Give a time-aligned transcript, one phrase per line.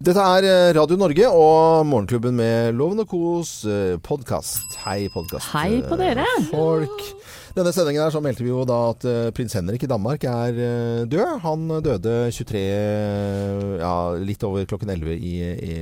[0.00, 3.50] Dette er eh, Radio Norge og Morgenklubben med Loven og Kos
[4.06, 4.78] podkast.
[4.86, 5.50] Hei, podkast.
[5.52, 6.24] Hei på dere.
[6.48, 7.02] Folk.
[7.50, 10.56] Denne sendingen her så meldte vi jo da at eh, prins Henrik i Danmark er
[10.56, 11.34] eh, død.
[11.44, 12.62] Han døde 23
[13.82, 13.92] Ja,
[14.24, 15.76] litt over klokken 11 i, i,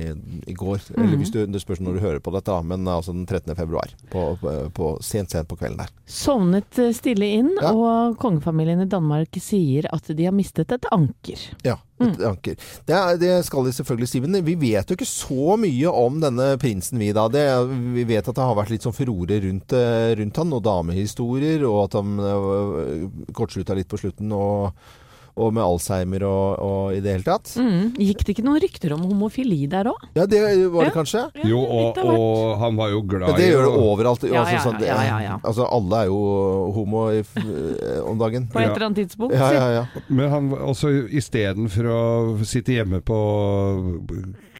[0.51, 0.83] i går.
[0.97, 3.55] Eller hvis du, det spørs når du hører på dette, men altså den 13.
[3.55, 3.93] februar.
[4.11, 5.93] På, på, på sent, sent på kvelden der.
[6.11, 7.71] Sovnet eh, stille inn, Ja.
[7.71, 11.47] og kongefamilien i Danmark sier at de har mistet et anker.
[11.63, 11.77] Ja,
[12.07, 12.55] et anker.
[12.87, 14.21] Det, det skal de selvfølgelig si.
[14.23, 17.27] Men vi vet jo ikke så mye om denne prinsen, vi da.
[17.31, 17.45] Det,
[17.95, 21.65] vi vet at det har vært litt sånn furore rundt, eh, rundt han, og damehistorier,
[21.67, 24.71] og at han øh, kortslutta litt på slutten, og,
[25.39, 27.53] og med Alzheimer og, og i det hele tatt.
[27.57, 27.93] Mm.
[27.97, 30.03] Gikk det ikke noen rykter om homofili der òg?
[30.19, 30.41] Ja, det
[30.73, 30.95] var det Ja.
[30.97, 31.23] kanskje.
[31.47, 34.27] Jo, og, og han var jo glad Men det gjør det overalt.
[34.29, 35.37] Ja, altså, sånn, det- ja, ja, ja.
[35.43, 36.19] altså, alle er jo
[36.75, 38.49] homo i, øh, om dagen.
[38.51, 39.33] På et eller annet tidspunkt?
[39.39, 39.85] Ja, ja, ja.
[40.09, 42.01] Men han også istedenfor å
[42.45, 43.17] sitte hjemme på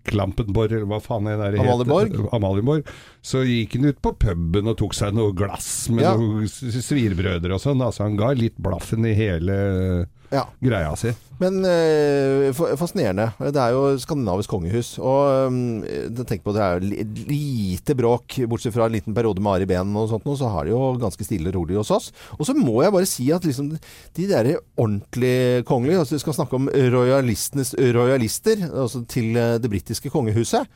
[0.09, 1.67] Klampenborg, eller hva faen er det der het?
[1.67, 2.15] Amalieborg?
[2.33, 2.87] Amalieborg.
[3.21, 6.15] Så gikk han ut på puben og tok seg noe glass med Ja.
[6.17, 7.83] noen svirbrødre og sånn.
[7.83, 10.47] Altså han ga litt blaffen i hele ja.
[10.61, 11.15] greia si.
[11.39, 13.29] Men eh, fascinerende.
[13.39, 14.91] Det er jo skandinavisk kongehus.
[14.99, 19.53] Og øh, tenk på det er jo lite bråk, bortsett fra en liten periode med
[19.53, 22.09] Ari Behn og sånt, nå, så har de jo ganske stille og rolig hos oss.
[22.35, 23.71] Og så må jeg bare si at liksom,
[24.19, 29.71] de der ordentlig kongelige, altså vi skal snakke om royalistenes royalister, altså til øh, det
[29.71, 30.67] britiske kongehuset.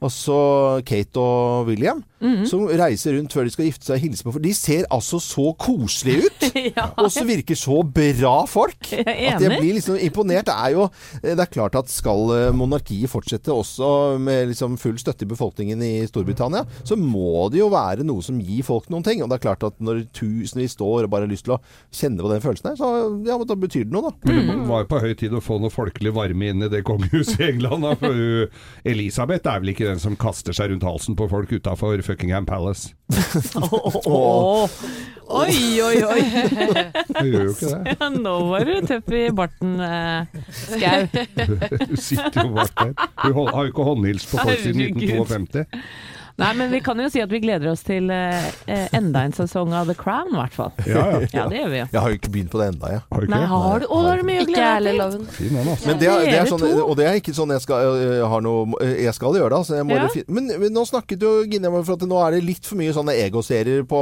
[0.00, 0.36] Altså
[0.86, 2.04] Kate og William,
[2.48, 5.16] som reiser rundt før de skal gifte seg og hilse på For de ser altså
[5.24, 6.44] så koselige ut!
[6.76, 6.90] ja.
[7.00, 8.90] Og så virker så bra folk!
[8.92, 10.48] Jeg At jeg blir liksom imponert.
[10.50, 10.88] Det er jo
[11.22, 15.82] Det er klart at skal eh, monarkiet fortsette også med liksom full støtte i befolkningen
[15.84, 19.22] i Storbritannia, så må det jo være noe som gir folk noen ting.
[19.24, 21.60] Og det er klart at når tusenvis står og bare har lyst til å
[21.94, 22.90] kjenne på den følelsen her, så
[23.26, 24.30] ja, men da betyr det noe, da.
[24.30, 26.82] Men det var jo på høy tid å få noe folkelig varme inn i det
[26.88, 27.86] kongehuset i England.
[27.86, 32.02] Da, for Elisabeth er vel ikke den som kaster seg rundt halsen på folk utafor
[32.06, 32.94] Fuckingham Palace.
[33.60, 34.70] Åh.
[35.30, 36.22] Oi, oi, oi.
[36.26, 38.08] Hun gjør jo ikke det.
[38.18, 39.99] Nå var du tøff i barten, eh,
[40.70, 41.00] Skau.
[41.86, 42.92] Hun sitter jo bak der.
[43.32, 45.66] Hun har jo ikke håndhils på folk siden 1952.
[46.40, 49.32] Nei, men vi kan jo si at vi gleder oss til eh, eh, enda en
[49.36, 50.72] sesong av The Crown, i hvert fall.
[50.88, 51.20] Ja, ja.
[51.40, 51.86] Ja, det gjør vi jo.
[51.92, 53.02] Jeg har jo ikke begynt på det enda, jeg.
[53.10, 53.50] Har du ikke Nei, det?
[53.52, 55.26] har du Å, da er det mye å glede deg til.
[55.36, 55.86] Fin den, altså.
[55.90, 58.44] Men det, er- det er sånn, og det er ikke sånn jeg skal, jeg har
[58.44, 59.58] noe, øh, jeg skal gjøre det.
[59.60, 59.76] Altså.
[59.80, 60.08] Jeg må Ja.
[60.28, 62.92] men, men nå snakket jo Gine om for at nå er det litt for mye
[62.96, 64.00] sånne egoserier på,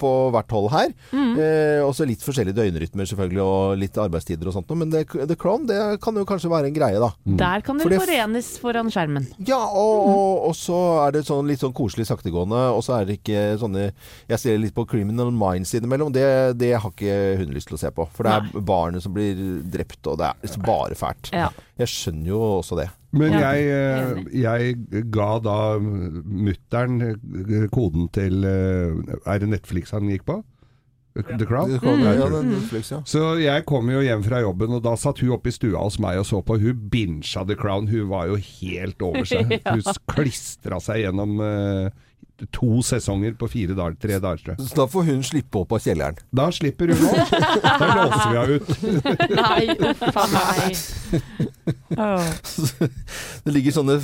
[0.00, 0.92] på hvert hold her.
[1.12, 1.32] Mm.
[1.38, 4.68] Eh, også litt forskjellige døgnrytmer selvfølgelig, og litt arbeidstider og sånt.
[4.70, 4.80] noe.
[4.84, 7.10] Men det, The Crown det kan jo kanskje være en greie, da.
[7.44, 9.28] Der kan For dere det- forenes foran skjermen.
[9.46, 13.08] Ja, og, og, og så er det sånn litt sånn koselig saktegående, og så er
[13.08, 13.90] det ikke sånne
[14.30, 16.12] Jeg ser litt på Criminal Minds innimellom.
[16.14, 16.26] Det,
[16.60, 18.08] det har ikke hun lyst til å se på.
[18.14, 19.38] For det er barnet som blir
[19.70, 21.32] drept, og det er liksom bare fælt.
[21.34, 21.50] Ja.
[21.80, 22.88] Jeg skjønner jo også det.
[23.14, 28.96] Men jeg, eh, jeg ga da mutter'n eh, koden til eh,
[29.30, 30.40] Er det Netflix han gikk på?
[31.14, 31.70] The Crown?
[31.70, 32.98] Ja, ja, Netflix, ja.
[33.06, 36.00] Så jeg kom jo hjem fra jobben, og da satt hun oppe i stua hos
[36.02, 36.56] meg og så på.
[36.58, 37.86] Hun bincha The Crown.
[37.86, 39.46] Hun var jo helt over seg.
[39.64, 39.76] Ja.
[39.78, 41.86] Hun klistra seg gjennom eh,
[42.50, 44.66] to sesonger på fire dager, tre dager, tror jeg.
[44.66, 46.18] Så da får hun slippe opp av kjelleren.
[46.34, 47.30] Da slipper hun opp.
[47.62, 48.66] Da låser vi henne ut.
[49.38, 50.82] Nei, uff a meg.
[51.94, 52.26] Oh.
[53.44, 53.94] Det ligger sånne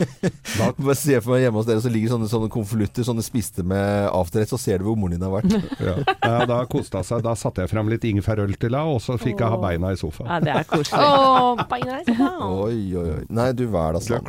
[0.58, 4.08] Bare se for meg hjemme hos dere, så ligger sånne, sånne konvolutter, sånne spiste med
[4.10, 5.54] afterrett, så ser du hvor moren din har vært.
[5.78, 5.94] Ja.
[6.24, 7.22] Ja, da koste hun seg.
[7.24, 10.00] Da satte jeg fram litt ingefærøl til henne, og så fikk jeg ha beina i
[10.00, 10.28] sofaen.
[10.32, 11.06] Ja, det er koselig.
[11.06, 12.44] Oh, beina i sofaen.
[12.66, 13.22] Oi, oi, oi.
[13.30, 14.26] Nei, du vær da sånn.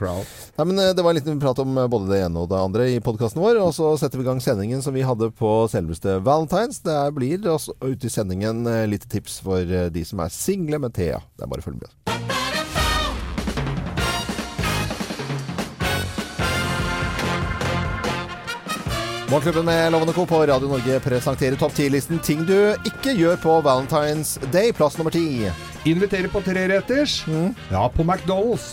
[0.56, 2.62] Nei, men eh, Det var en liten prat om eh, både det ene og det
[2.62, 3.60] andre i podkasten vår.
[3.62, 6.82] Og så setter vi i gang sendingen som vi hadde på selveste Valentines.
[6.86, 10.80] Det blir også ute i sendingen eh, litt tips for eh, de som er single
[10.80, 11.22] med Thea.
[11.36, 11.92] Det er bare å følge med.
[19.26, 20.26] Morgenklubben med Lovende Co.
[20.26, 24.72] på Radio Norge presenterer topp 10-listen ting du ikke gjør på Valentine's Day.
[24.72, 25.50] Plass nummer ti.
[25.86, 27.20] Inviterer på treretters.
[27.70, 28.72] Ja, på McDonald's.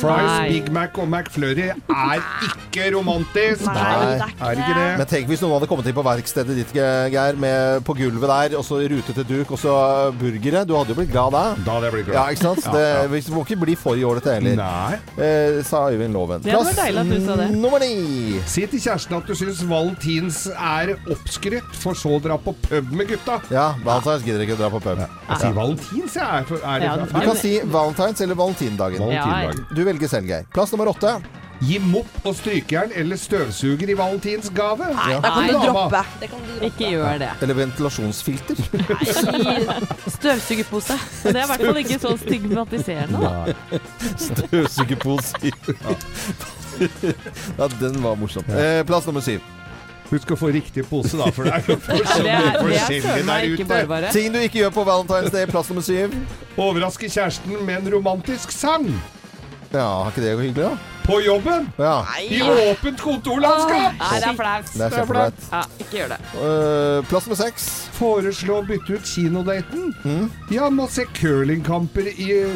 [0.00, 0.48] Fries, Nei.
[0.48, 3.66] Big Mac og McFlurry er ikke romantisk.
[3.68, 4.14] Nei.
[4.16, 4.86] det er ikke det?
[5.00, 8.56] Men tenk hvis noen hadde kommet inn på verkstedet ditt, Geir, med, på gulvet der,
[8.58, 9.74] og så rutete duk, og så
[10.20, 10.64] burgere.
[10.64, 11.42] Du hadde jo blitt glad da.
[11.66, 12.16] Da hadde jeg blitt glad.
[12.16, 12.64] Ja, ikke sant?
[12.64, 13.04] Ja, Det, ja.
[13.12, 14.98] vi må ikke bli for jålete heller, Nei.
[15.20, 16.42] eh, sa Øyvind Loven.
[16.44, 17.50] Det var deilig at du sa det.
[17.60, 18.40] nummer ni.
[18.48, 22.90] Si til kjæresten at du syns valentins er oppskrytt, for så å dra på pub
[22.96, 23.38] med gutta.
[23.52, 25.04] Ja, Valentines gidder ikke å dra på pub.
[25.04, 26.53] Jeg sier valentins, jeg.
[26.54, 27.28] For, er det Ja, Du feil?
[27.28, 28.98] kan si Valentines eller Valentindagen.
[29.04, 29.66] Valentindagen.
[29.74, 30.46] Du velger selv, Geir.
[30.54, 31.16] Plass nummer åtte.
[31.64, 34.88] Gi mopp og strykejern eller støvsuger i valentinsgave.
[34.96, 35.64] Nei, da kan du dama.
[35.64, 36.00] droppe.
[36.20, 36.66] Det kan du droppe.
[36.66, 37.28] Ikke gjør det.
[37.46, 38.58] Eller ventilasjonsfilter.
[39.38, 39.62] Nei,
[40.16, 40.98] støvsugerpose.
[41.22, 43.18] Det er i hvert fall ikke så stigmatiserende.
[43.22, 43.78] da.
[44.18, 45.52] Støvsugerpose.
[47.58, 48.44] ja, den var morsom.
[48.50, 49.40] Eh, plass nummer syv.
[50.10, 53.68] Husk å få riktig pose, da, for det er jo forskjellig er, er der ute.
[53.70, 54.12] bare bare.
[54.14, 55.46] Ting du ikke gjør på Valentine's Day.
[55.50, 56.14] Plass nummer syv.
[56.60, 58.90] Overraske kjæresten med en romantisk sang.
[59.72, 60.93] Ja, har ikke det hyggelig, da?
[61.04, 61.66] På jobben!
[61.76, 62.06] Ja.
[62.30, 63.98] I åpent kontorlandskap!
[64.00, 64.70] Nei, det er flaut.
[64.72, 65.42] Det er kjempeflaut.
[65.50, 66.18] Ja, ikke gjør det.
[66.38, 67.66] Uh, plass med seks.
[67.94, 69.90] Foreslå å bytte ut kinodaten.
[70.04, 70.24] Mm.
[70.54, 72.08] Ja, må se curlingkamper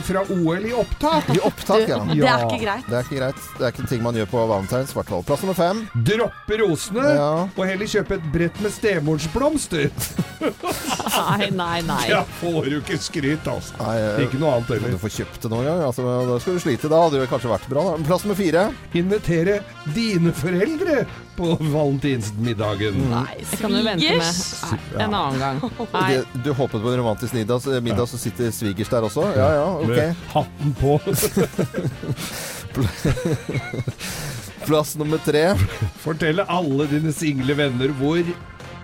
[0.08, 1.28] fra OL i opptak.
[1.36, 2.00] I opptak, ja.
[2.08, 2.88] Det er ikke greit.
[2.88, 3.44] Det er ikke greit.
[3.58, 4.94] Det er ikke en ting man gjør på Valentine's.
[4.94, 5.26] i hvert fall.
[5.28, 5.84] Plass nummer fem.
[6.08, 7.30] Droppe rosene, Ja.
[7.52, 9.90] og heller kjøpe et brett med stemorsblomster.
[10.38, 12.02] Nei, nei, nei.
[12.10, 13.74] Ja, får du ikke skryt, altså.
[13.80, 15.80] Nei, eh, Ikke noe annet Du får kjøpt det noen gang.
[15.88, 16.90] Altså, da skal du slite.
[16.92, 17.84] Da hadde det kanskje vært bra.
[17.90, 18.04] Da.
[18.06, 18.68] Plass nummer fire.
[18.98, 19.58] Invitere
[19.94, 21.02] dine foreldre
[21.38, 22.98] på valentinsmiddagen.
[23.12, 24.62] Nei, Det kan du vente med svigers.
[24.72, 25.60] Nei, en annen gang.
[25.96, 26.06] Nei.
[26.14, 29.28] Det, du håpet på en romantisk middag, middag så sitter svigers der også?
[29.38, 29.88] Ja ja, ok.
[29.92, 30.98] Med hatten på.
[34.66, 35.54] Plass nummer tre.
[36.02, 38.20] Fortelle alle dine single venner hvor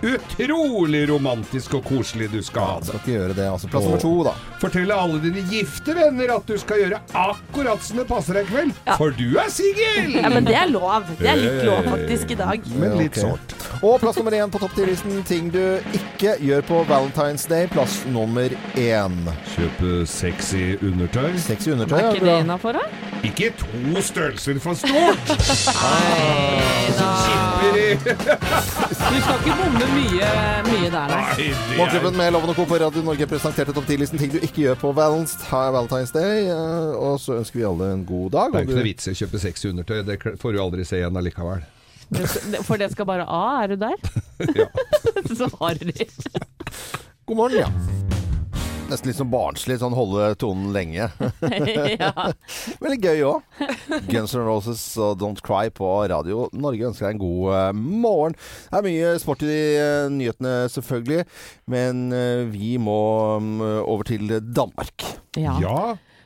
[0.05, 2.89] utrolig romantisk og koselig du skal ha det.
[2.91, 3.47] Skal ikke gjøre det.
[3.51, 3.69] altså.
[3.73, 4.35] Plass nummer to, da.
[4.62, 8.53] Fortelle alle dine gifte venner at du skal gjøre akkurat som det passer deg i
[8.53, 8.73] kveld.
[8.87, 8.97] Ja.
[9.01, 10.15] For du er singel!
[10.21, 11.09] Ja, men det er lov.
[11.19, 12.69] Det er litt lov faktisk i dag.
[12.81, 13.56] Men litt sårt.
[13.85, 15.61] Og plass nummer én på topp ti-listen Ting du
[15.97, 17.67] ikke gjør på Valentine's Day.
[17.73, 19.17] Plass nummer én.
[19.55, 21.33] Kjøpe sexy undertøy.
[21.43, 21.99] Sexy undertøy.
[22.01, 22.85] Er ikke det innafor, da?
[23.25, 25.35] Ikke to størrelser for stort!
[25.81, 27.44] Nei da.
[27.64, 30.31] Du skal ikke bomme mye,
[30.66, 31.46] mye der, nei.
[31.78, 32.66] Morgenklubben med Loven og Co.
[32.69, 36.49] på Radio Norge presenterte topp 10-listen ting du ikke gjør på Valentine's Day.
[36.50, 38.52] eh, Og så ønsker vi alle en god dag.
[38.52, 40.02] det er ikke noe vits i å kjøpe sexy undertøy.
[40.08, 41.64] Det får du aldri se igjen allikevel.
[42.69, 43.96] For det skal bare A, er du der?
[44.60, 44.67] Ja.
[45.38, 45.94] Så harry.
[47.25, 47.69] God morgen, ja.
[48.94, 51.08] Nesten litt sånn barnslig, sånn holde tonen lenge.
[51.99, 52.12] ja.
[52.85, 53.56] Veldig gøy òg.
[54.06, 58.38] Guns N' Roses og Don't Cry på Radio Norge ønsker deg en god eh, morgen.
[58.70, 61.26] Det er mye sport i eh, nyhetene, selvfølgelig.
[61.75, 63.00] Men eh, vi må
[63.43, 65.11] mm, over til Danmark.
[65.35, 65.58] ja.
[65.58, 65.79] ja.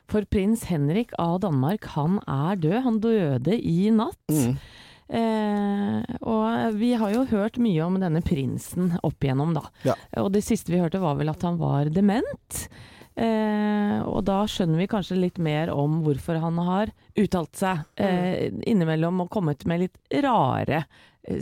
[0.09, 2.77] For prins Henrik av Danmark, han er død.
[2.87, 4.17] Han døde i natt.
[4.33, 4.55] Mm.
[5.09, 9.65] Eh, og vi har jo hørt mye om denne prinsen opp igjennom, da.
[9.89, 9.97] Ja.
[10.21, 12.63] Og det siste vi hørte var vel at han var dement.
[13.19, 18.47] Eh, og da skjønner vi kanskje litt mer om hvorfor han har uttalt seg eh,
[18.71, 20.85] innimellom og kommet med litt rare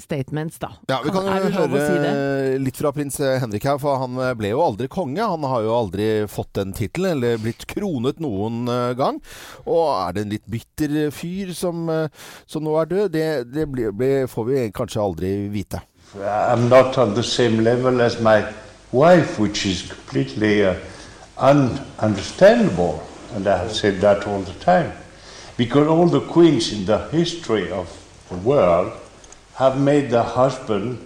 [0.02, 0.72] statements, da.
[0.90, 4.62] Ja, Vi kan jo høre si litt fra prins Henrik her, for han ble jo
[4.64, 5.22] aldri konge.
[5.22, 9.20] Han har jo aldri fått den tittelen, eller blitt kronet noen eh, gang.
[9.64, 12.08] Og er det en litt bitter fyr som, eh,
[12.46, 13.10] som nå er død?
[13.14, 15.82] Det, det blir, blir, får vi kanskje aldri vite.
[16.16, 18.44] I'm not on the same level as my
[18.92, 20.74] wife, which is completely uh,
[21.36, 23.00] ununderstandable.
[23.34, 24.92] And I have said that all the time.
[25.56, 27.90] Because all the queens in the history of
[28.30, 28.92] the world
[29.56, 30.98] have made the husband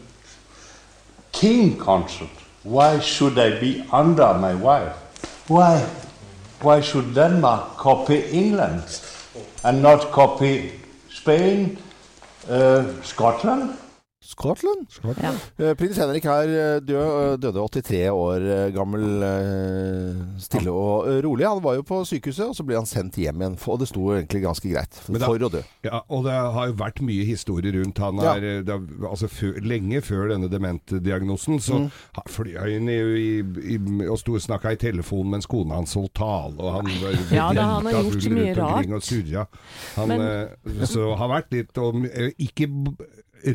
[1.33, 2.31] king consort.
[2.65, 4.97] Why should I be under my wife?
[5.49, 5.79] Why?
[6.61, 8.83] Why should Denmark copy England
[9.65, 10.73] and not copy
[11.09, 11.79] Spain,
[12.49, 13.77] uh, Scotland?
[14.31, 14.87] Scotland?
[15.21, 15.33] Ja.
[15.59, 17.01] Eh, Prins Henrik her døde,
[17.33, 21.47] eh, døde 83 år eh, gammel, eh, stille og eh, rolig.
[21.49, 23.57] Han var jo på sykehuset, og så ble han sendt hjem igjen.
[23.67, 25.63] Og det sto egentlig ganske greit for, da- for å dø.
[25.87, 28.23] Ja, og det har jo vært mye historie rundt han.
[28.23, 28.37] Ja.
[28.39, 28.79] Er, det,
[29.11, 31.91] altså, før, lenge før denne dementdiagnosen så Mm.
[32.29, 33.79] fløy han i, i, i,
[34.11, 37.47] og sto og snakka i telefonen mens kona hans holdt tale, og han var Ja,
[37.57, 39.49] da, han har gjort mye rart.
[39.97, 42.67] Han, Men- eh, så har vært litt og, eh, Ikke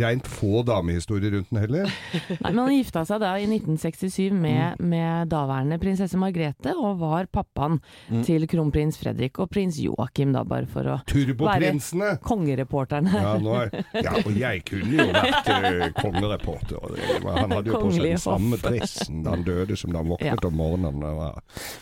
[0.01, 1.91] reint få damehistorier rundt den heller.
[2.41, 7.29] Nei, men han gifta seg da i 1967 med, med daværende prinsesse Margrethe, og var
[7.33, 7.79] pappaen
[8.25, 13.11] til kronprins Fredrik og prins Joakim, da, bare for å være kongereporterne.
[13.25, 16.97] Ja, nå er, ja, og jeg kunne jo vært uh, kongereporter.
[17.25, 20.41] Han hadde jo på seg den samme dressen da han døde som da han våknet
[20.41, 20.49] Ja.
[20.49, 21.03] om morgenen.
[21.05, 21.31] Ja.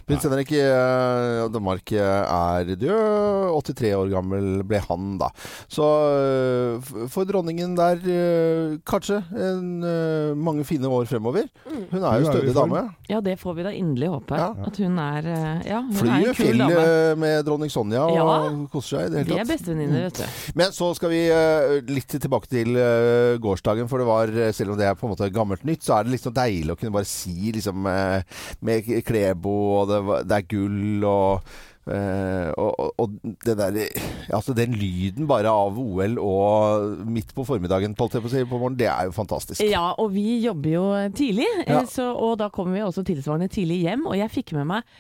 [0.08, 3.54] Prins Henrik av Danmark eh, er død.
[3.64, 5.30] 83 år gammel ble han da.
[5.72, 11.46] Så uh, for dronningen der eh, kanskje en, eh, mange fine år fremover.
[11.92, 12.82] Hun er jo er stødig dame.
[13.10, 14.38] Ja, det får vi da inderlig håpe.
[14.38, 14.50] Ja.
[14.68, 17.16] At hun er eh, Ja, hun er en kul dame.
[17.20, 18.68] med dronning Sonja og Ja.
[18.72, 19.54] koser seg i det De Vi er tatt.
[19.58, 20.54] bestevenninner, vet du.
[20.56, 24.72] Men så skal vi eh, litt tilbake til eh, gårsdagen, for det var, eh, selv
[24.72, 26.92] om det er på en måte gammelt nytt, så er det liksom deilig å kunne
[26.94, 28.24] bare si liksom eh,
[28.62, 31.42] med Klebo, og det, var- det er gull og
[31.84, 33.76] Eh, og, og, der,
[34.32, 38.88] altså den lyden bare av OL og midt på formiddagen på, på, på morgen, det
[38.88, 39.60] er jo fantastisk.
[39.68, 40.86] Ja, og vi jobber jo
[41.16, 41.82] tidlig, eh, Ja.
[41.90, 44.08] så, og da kommer vi også tilsvarende tidlig hjem.
[44.08, 44.96] Og jeg fikk med meg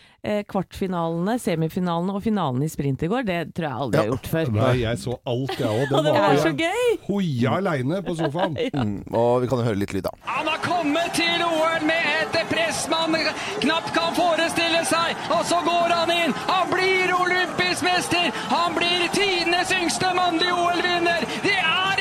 [0.47, 3.25] kvartfinalene, semifinalene og finalen i sprint i går.
[3.27, 4.51] Det tror jeg aldri jeg har gjort før.
[4.57, 5.93] Nei, jeg så alt, jeg òg.
[5.97, 6.85] Og det var så gøy!
[7.09, 8.57] Hoia aleine på sofaen.
[8.73, 10.11] Mm, og vi kan jo høre litt lyd, da.
[10.25, 13.13] Han har kommet til OL med et press man
[13.61, 15.13] knapt kan forestille seg.
[15.35, 16.33] Og så går han inn.
[16.49, 18.31] Han blir olympisk mester.
[18.51, 21.27] Han blir tidenes yngste mannlige OL-vinner.
[21.45, 21.92] Det er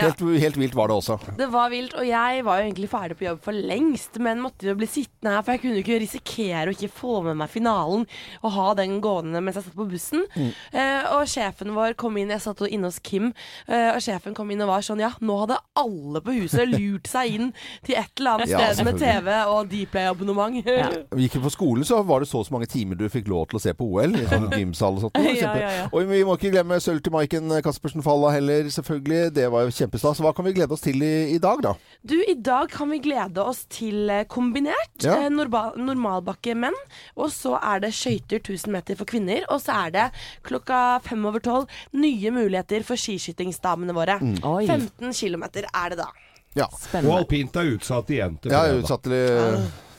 [0.00, 1.18] Helt, helt vilt var det også.
[1.38, 4.68] Det var vilt, og jeg var jo egentlig ferdig på jobb for lengst, men måtte
[4.70, 7.52] jo bli sittende her, for jeg kunne jo ikke risikere å ikke få med meg
[7.52, 8.06] finalen
[8.42, 10.26] og ha den gående mens jeg satt på bussen.
[10.36, 13.30] Eh, og sjefen vår kom inn, jeg satt jo inne hos Kim,
[13.68, 17.08] eh, og sjefen kom inn og var sånn Ja, nå hadde alle på huset lurt
[17.10, 17.52] seg inn
[17.86, 20.60] til et eller annet Ja, sted med TV og Dplay-abonnement.
[21.16, 23.28] Vi gikk jo på skolen, så var det så og så mange timer du fikk
[23.30, 24.16] lov til å se på OL.
[24.16, 25.18] I sånn gymsal og sånt.
[25.40, 25.84] Ja, ja, ja.
[25.94, 29.30] Og vi må ikke glemme sølv til Maiken Caspersen Falla heller, selvfølgelig.
[29.36, 30.20] Det var jo kjempestas.
[30.22, 31.74] Hva kan vi glede oss til i, i dag, da?
[32.02, 35.18] Du, i dag kan vi glede oss til eh, kombinert Ja.
[35.24, 36.76] eh, normalbakke menn.
[37.16, 39.44] Og så er det skøyter 1000 meter for kvinner.
[39.50, 40.06] Og så er det
[40.46, 44.18] klokka fem over tolv nye muligheter for skiskytingsdamene våre.
[44.20, 44.40] Mm.
[44.40, 45.44] 15 km
[45.74, 46.08] er det da.
[46.56, 46.66] Ja.
[47.04, 49.12] Og alpint er utsatt igjen til Ja, utsatt til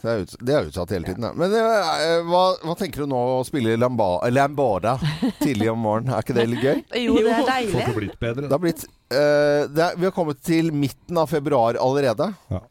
[0.01, 1.29] det er, ut, det er utsatt hele tiden, ja.
[1.37, 4.95] Men eh, hva, hva tenker du nå å spille lamba, lambada
[5.43, 6.15] tidlig om morgenen?
[6.17, 6.79] Er ikke det litt gøy?
[7.05, 7.75] Jo, det er deilig.
[7.75, 8.47] Det har blitt bedre.
[8.47, 12.31] Det har blitt eh, det er, Vi har kommet til midten av februar allerede.
[12.51, 12.63] Ja.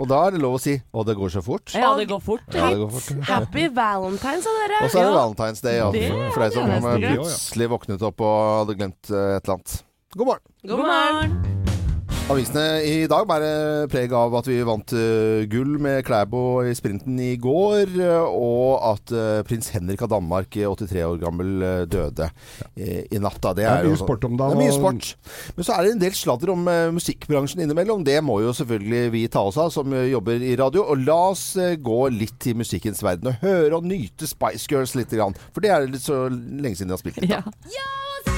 [0.00, 1.74] Og da er det lov å si Å, det går så fort.
[1.76, 2.46] Ja, det går fort.
[2.56, 3.20] Ja, det går fort.
[3.28, 4.80] Happy Valentine's sa dere.
[4.86, 5.18] Og så er det Ja.
[5.20, 5.90] Valentine's Day, ja.
[5.92, 9.76] Det for deg som plutselig våknet opp og hadde glemt uh, et eller annet.
[10.16, 10.46] God morgen.
[10.64, 11.69] God morgen.
[12.30, 17.16] Avisene i dag bærer preg av at vi vant eh, gull med Klæbo i sprinten
[17.18, 21.50] i går, eh, og at eh, prins Henrik av Danmark, eh, 83 år gammel,
[21.90, 22.28] døde
[22.78, 23.40] i natt.
[23.42, 25.10] Det, Det er mye sport om Det Det er mye sport.
[25.56, 28.06] Men så er det en del sladder om musikkbransjen innimellom.
[28.06, 30.86] Det må jo selvfølgelig vi ta oss av som jobber i radio.
[30.86, 35.10] Og la oss gå litt i musikkens verden og høre og nyte Spice Girls litt.
[35.10, 37.34] For det er litt så lenge siden de har spilt litt.
[37.34, 37.42] Ja.
[37.42, 37.74] da.
[37.74, 38.29] Yo,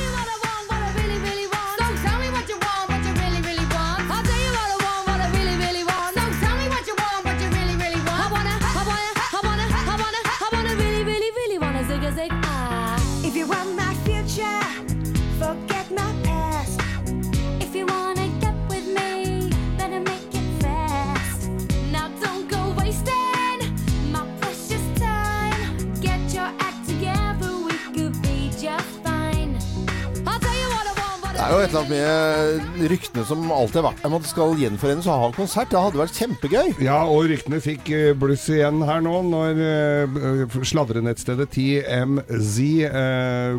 [31.52, 34.54] er jo et eller annet med ryktene som alltid har vært om at det skal
[34.61, 35.68] gjenforenes og ha en konsert.
[35.73, 36.68] Det hadde vært kjempegøy.
[36.85, 43.59] Ja, og ryktene fikk eh, bluss igjen her nå, når uh, sladrenettstedet TMZ eh,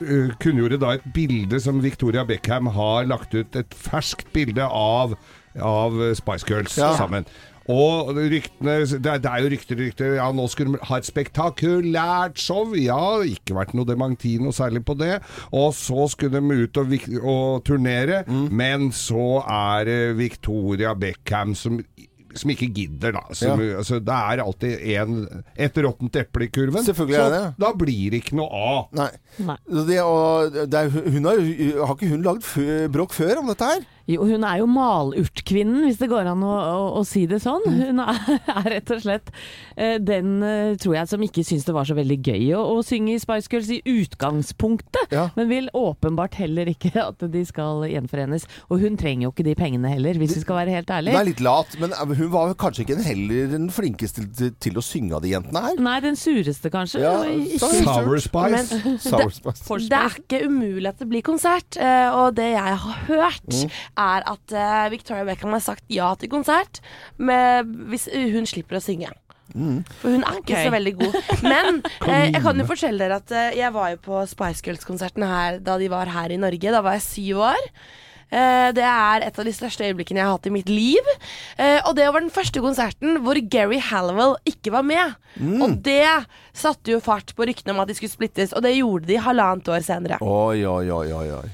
[0.00, 3.58] eh, kunngjorde da et bilde som Victoria Beckham har lagt ut.
[3.60, 5.12] Et ferskt bilde av,
[5.60, 6.94] av Spice Girls Ja.
[6.96, 7.28] sammen.
[7.72, 10.14] Og ryktene det er, det er jo rykter, rykter.
[10.20, 12.74] Ja, nå skulle de ha et spektakulært show.
[12.78, 15.16] Ja, ikke vært noe dementi noe særlig på det.
[15.56, 18.48] Og så skulle de ut og, og turnere, Mm.
[18.50, 21.80] men så er det Victoria Beckham som
[22.36, 23.22] som ikke gidder, da.
[23.32, 25.22] Som, altså, det er alltid en,
[25.56, 26.84] et råttent eple i kurven.
[26.84, 28.82] Selvfølgelig er det så da blir det ikke noe av.
[28.98, 29.06] Nei.
[29.46, 29.56] Nei.
[29.88, 32.44] Det, og det er, hun har, har ikke hun lagd
[32.92, 33.86] bråk før om dette her?
[34.06, 37.64] Jo, hun er jo malurtkvinnen, hvis det går an å, å, å si det sånn.
[37.66, 38.20] Hun er,
[38.54, 39.32] er rett og slett
[39.76, 42.84] eh, den, eh, tror jeg, som ikke syns det var så veldig gøy å, å
[42.86, 45.28] synge i Spice Girls i utgangspunktet, Ja.
[45.36, 48.46] men vil åpenbart heller ikke at de skal gjenforenes.
[48.70, 51.26] Og hun trenger jo ikke de pengene heller, hvis vi skal være helt Hun er
[51.28, 55.24] litt lat, men hun var kanskje ikke heller den flinkeste til, til å synge av
[55.26, 55.80] de jentene her.
[55.82, 57.02] Nei, den sureste kanskje.
[57.02, 57.14] Ja,
[57.58, 58.54] Sour Spice.
[58.54, 59.82] Men Sour Spice.
[59.90, 61.76] det er ikke umulig at det blir konsert.
[61.80, 63.70] eh, Og det jeg har hørt, Mm.
[63.96, 66.82] Er at uh, Victoria Beckham har sagt ja til konsert
[67.16, 69.12] med, hvis hun slipper å synge.
[69.54, 69.84] Mm.
[70.00, 70.64] For hun er ikke okay.
[70.66, 71.20] så veldig god.
[71.46, 75.26] Men eh, jeg kan jo fortelle dere at eh, jeg var jo på Spice Girls-konserten
[75.26, 76.74] her da de var her i Norge.
[76.74, 77.70] Da var jeg syv år.
[78.26, 81.12] Eh, det er et av de største øyeblikkene jeg har hatt i mitt liv.
[81.56, 85.14] Eh, og det var den første konserten hvor Gary Halliwell ikke var med.
[85.38, 85.60] Mm.
[85.62, 86.08] Og det
[86.56, 89.70] satte jo fart på ryktene om at de skulle splittes, og det gjorde de halvannet
[89.70, 90.18] år senere.
[90.24, 91.46] Oi, oi, oi, oi, oi.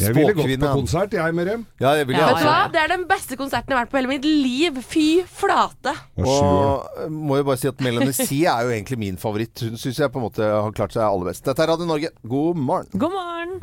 [0.00, 1.66] Jeg ville gått på konsert, jeg, med dem.
[1.80, 2.46] Ja, jeg ville, Ja, også.
[2.48, 2.72] hva?
[2.72, 4.80] Det er den beste konserten jeg har vært på hele mitt liv.
[4.84, 5.94] Fy flate.
[6.18, 9.64] Og eh, må jo bare si at Melanie C er jo egentlig min favoritt.
[9.66, 11.44] Hun syns jeg på en måte har klart seg aller best.
[11.46, 12.10] Dette er Radio Norge.
[12.26, 12.90] God morgen.
[12.98, 13.58] God morgen!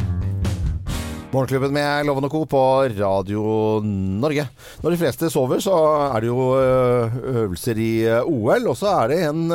[1.32, 2.42] Morgenklubben med Loven og Co.
[2.52, 2.62] på
[2.98, 3.42] Radio
[3.86, 4.44] Norge.
[4.84, 5.78] Når de fleste sover, så
[6.12, 9.46] er det jo øh, øvelser i øh, OL, og så er det en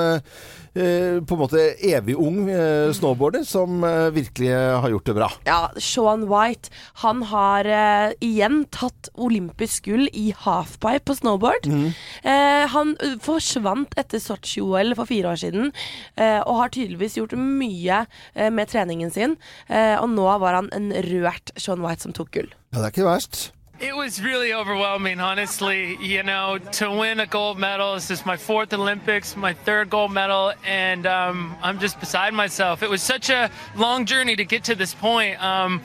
[0.77, 5.29] på en måte evig ung øh, snowboarder som øh, virkelig har gjort det bra.
[5.49, 6.71] Ja, Sean White
[7.03, 11.67] han har eh, igjen tatt olympisk gull i halfpipe på snowboard.
[11.71, 15.73] Eh, han eh, forsvant etter Sotsji-OL for fire år siden,
[16.17, 18.05] eh, og har tydeligvis gjort mye
[18.35, 19.37] eh, med treningen sin.
[19.69, 22.53] Eh, og nå var han en rørt Sean White som tok gull.
[22.73, 23.47] Ja, det er ikke verst.
[23.79, 25.97] It was really overwhelming, honestly.
[26.01, 30.13] You know, to win a gold medal, this is my fourth Olympics, my third gold
[30.13, 32.83] medal, and um, I'm just beside myself.
[32.83, 35.43] It was such a long journey to get to this point.
[35.45, 35.83] Um,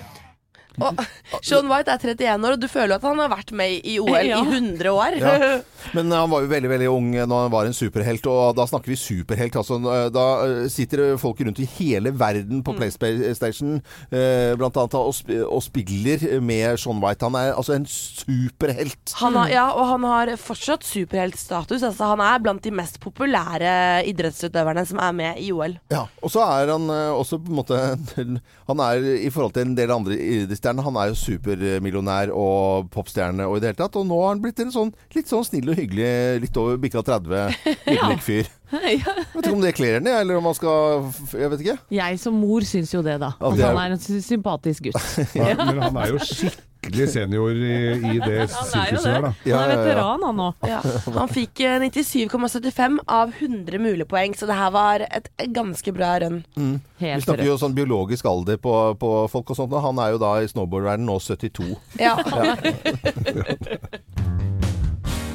[0.79, 1.01] Og
[1.45, 4.15] Sean White er 31 år, og du føler at han har vært med i OL
[4.31, 4.39] Ja.
[4.39, 5.17] i 100 år.
[5.19, 5.33] Ja.
[5.97, 8.93] Men han var jo veldig veldig ung da han var en superhelt, og da snakker
[8.93, 9.57] vi superhelt.
[9.59, 9.79] Altså,
[10.13, 13.79] da eh, sitter folk rundt i hele verden på PlayStation
[14.13, 17.27] eh, blant annet og, spiller med Sean White.
[17.27, 19.15] Han er altså en superhelt.
[19.19, 21.83] Han har, ja, og han har fortsatt superheltstatus.
[21.83, 23.73] Altså, han er blant de mest populære
[24.09, 25.75] idrettsutøverne som er med i OL.
[25.93, 27.79] Ja, og så er han eh, også på en måte
[28.69, 30.17] Han er i forhold til en del andre
[30.61, 33.95] idrettsstjerner Han er jo supermillionær og popstjerne og i det hele tatt.
[33.99, 37.01] Og nå har han blitt en sånn litt sånn snill og hyggelig, litt over bikka
[37.03, 37.57] 30,
[37.95, 38.49] ydmyk fyr.
[38.71, 39.11] Ja.
[39.33, 41.73] Vet ikke om det kler henne, eller om han skal Jeg vet ikke.
[41.91, 43.33] Jeg som mor syns jo det, da.
[43.35, 45.09] At altså, er- han er en sympatisk gutt.
[45.35, 49.21] Ja, men han er jo skikkelig senior i, i det sirkuset det.
[49.21, 49.33] da.
[49.45, 50.53] Ja, Han er veteran, han òg.
[50.67, 50.79] Ja.
[51.17, 56.15] Han fikk eh, 97,75 av 100 mulige poeng, så det her var et ganske bra
[56.23, 56.41] run.
[56.55, 59.73] Vi Helt snakker jo sånn biologisk alder på, på folk og sånt.
[59.73, 61.75] og Han er jo da i snowboardverdenen nå 72.
[62.01, 62.17] Ja.
[62.17, 62.55] Ja.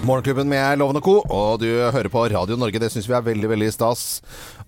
[0.06, 1.16] Morgenklubben med Loven og Co.
[1.34, 2.78] Og du hører på Radio Norge.
[2.78, 4.04] Det syns vi er veldig veldig stas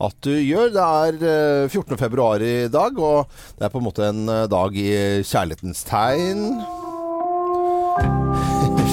[0.02, 0.72] at du gjør.
[0.74, 1.94] Det er eh, 14.
[2.00, 4.90] februar i dag, og det er på en måte en eh, dag i
[5.22, 6.44] kjærlighetens tegn.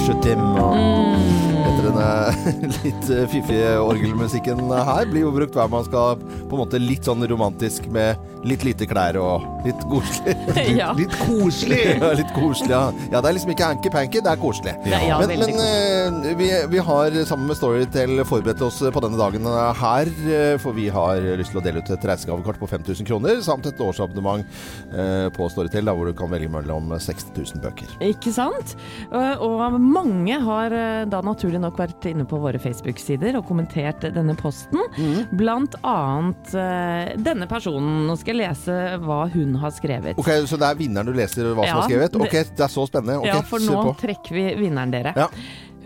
[0.06, 0.32] Je.
[0.32, 2.10] Etter denne
[2.84, 7.06] litt eh, fiffige orgelmusikken her blir jo brukt hver man skal på en måte litt
[7.06, 8.14] sånn romantisk med
[8.46, 10.36] litt lite klær og litt koselig.
[10.76, 10.90] Ja.
[10.98, 11.82] Litt koselig!
[12.06, 12.82] Ja, litt koselig, ja.
[13.12, 13.20] ja.
[13.20, 14.74] Det er liksom ikke hanky-panky, det er koselig.
[14.88, 16.34] Ja, ja, men men koselig.
[16.40, 19.46] vi, vi har sammen med Storytel forberedt oss på denne dagen
[19.80, 23.40] her, eh, for vi har lyst til å dele ut et reisegavekort på 5000 kroner,
[23.46, 24.44] samt et årsabonnement
[24.92, 27.96] eh, på Storytel, hvor du kan velge mellom 60 000 bøker.
[28.04, 28.76] Ikke sant?
[29.12, 34.36] Og, mange har eh, da naturlig nok vært inne på våre Facebook-sider og kommentert denne
[34.38, 34.82] posten.
[34.98, 35.36] mm.
[35.38, 38.04] Blant annet eh, denne personen.
[38.06, 40.18] Nå skal jeg lese hva hun har skrevet.
[40.20, 42.16] Ok, Så det er vinneren du leser hva som Ja, er skrevet?
[42.20, 43.18] Ok, det- er så spennende.
[43.20, 45.14] Okay, ja, for nå trekker vi vinneren, dere.
[45.16, 45.28] Ja.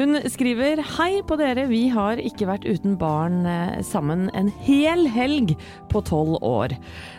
[0.01, 5.05] Hun skriver Hei på dere, vi har ikke vært uten barn eh, sammen en hel
[5.13, 5.53] helg
[5.93, 6.73] på tolv år.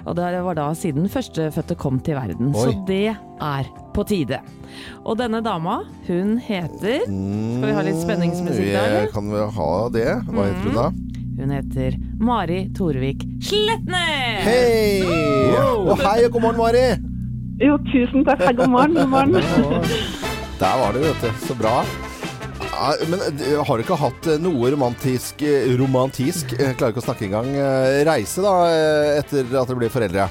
[0.07, 2.55] Og det var da siden førstefødte kom til verden.
[2.55, 2.63] Oi.
[2.63, 4.39] Så det er på tide.
[5.05, 9.07] Og denne dama, hun heter Skal vi ha litt spenningsmusikk der?
[9.13, 10.09] Kan Vi ha det.
[10.31, 11.10] Hva heter hun da?
[11.41, 14.43] Hun heter Mari Torvik Sletnes!
[14.45, 15.01] Hei!
[15.57, 16.83] Og hei og god morgen, Mari!
[17.57, 18.43] Jo, tusen takk.
[18.59, 18.93] God morgen.
[18.99, 19.87] God morgen.
[20.59, 21.39] Der var det, vet du.
[21.41, 21.79] Så bra.
[23.09, 27.07] Men eh, har du ikke hatt eh, noe romantisk eh, Romantisk, jeg klarer ikke å
[27.07, 27.49] snakke engang.
[28.11, 28.53] Reise da,
[29.17, 30.29] etter at dere ble foreldre?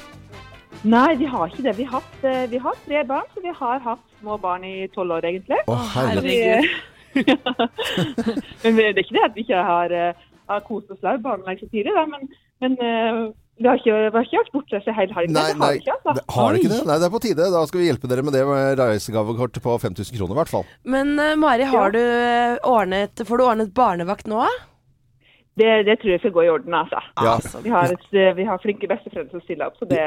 [0.95, 1.75] Nei, vi har ikke det.
[1.75, 5.19] Vi har, hatt, vi har tre barn, så vi har hatt små barn i tolv
[5.19, 5.59] år, egentlig.
[5.67, 6.71] Å, herregud.
[7.11, 7.23] Vi,
[8.63, 9.93] men det er ikke det at vi ikke har,
[10.55, 12.27] har kost oss litt barn lenge så tidlig, da, men,
[12.63, 13.21] men eh,
[13.61, 15.35] vi har ikke, vi har ikke vært borte så hele helgen.
[15.37, 16.13] Nei, det har vi ikke, altså.
[16.17, 16.79] det- har dere ikke det?
[16.89, 17.49] Nei, det er på tide.
[17.53, 20.65] Da skal vi hjelpe dere med det med reisegavekort på 5000 kroner, i hvert fall.
[20.95, 24.41] Men eh, Mari, har du eh, ordnet, får du ordnet barnevakt nå?
[25.59, 27.01] Det, det tror jeg skal gå i orden, altså.
[27.21, 27.35] Ja.
[27.61, 28.05] Vi har, et,
[28.37, 30.05] vi har flinke besteforeldre som stiller opp, så det,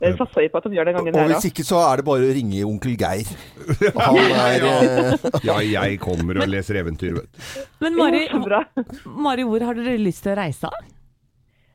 [0.00, 2.00] det satser vi på at de gjør den gangen Og her hvis ikke, så er
[2.00, 3.28] det bare å ringe onkel Geir.
[4.00, 7.38] Han er eh, Ja, jeg kommer og leser eventyr, vet du.
[7.84, 8.24] Men Mari.
[9.06, 10.72] Mari, hvor har dere lyst til å reise?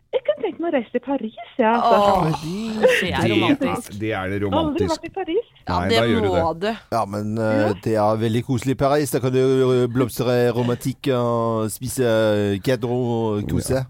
[0.09, 1.71] Jeg kan tenke meg å reise til Paris, ja.
[1.77, 2.31] Altså.
[2.41, 3.91] Det er romantisk.
[4.01, 4.89] det er det Aldri romantisk.
[4.95, 5.51] vært i Paris.
[5.67, 6.71] Ja, det må det.
[6.73, 6.95] du.
[6.95, 9.13] Ja, men eh, det er veldig koselig i Paris.
[9.13, 12.09] Da kan du blomstre romantikk og spise
[12.65, 13.85] gâteau og kose.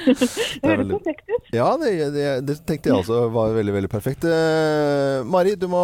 [0.00, 1.39] Det er høres perfekt ut.
[1.52, 4.22] Ja, det, det, det tenkte jeg også var veldig, veldig perfekt.
[4.24, 5.80] Eh, Mari, du må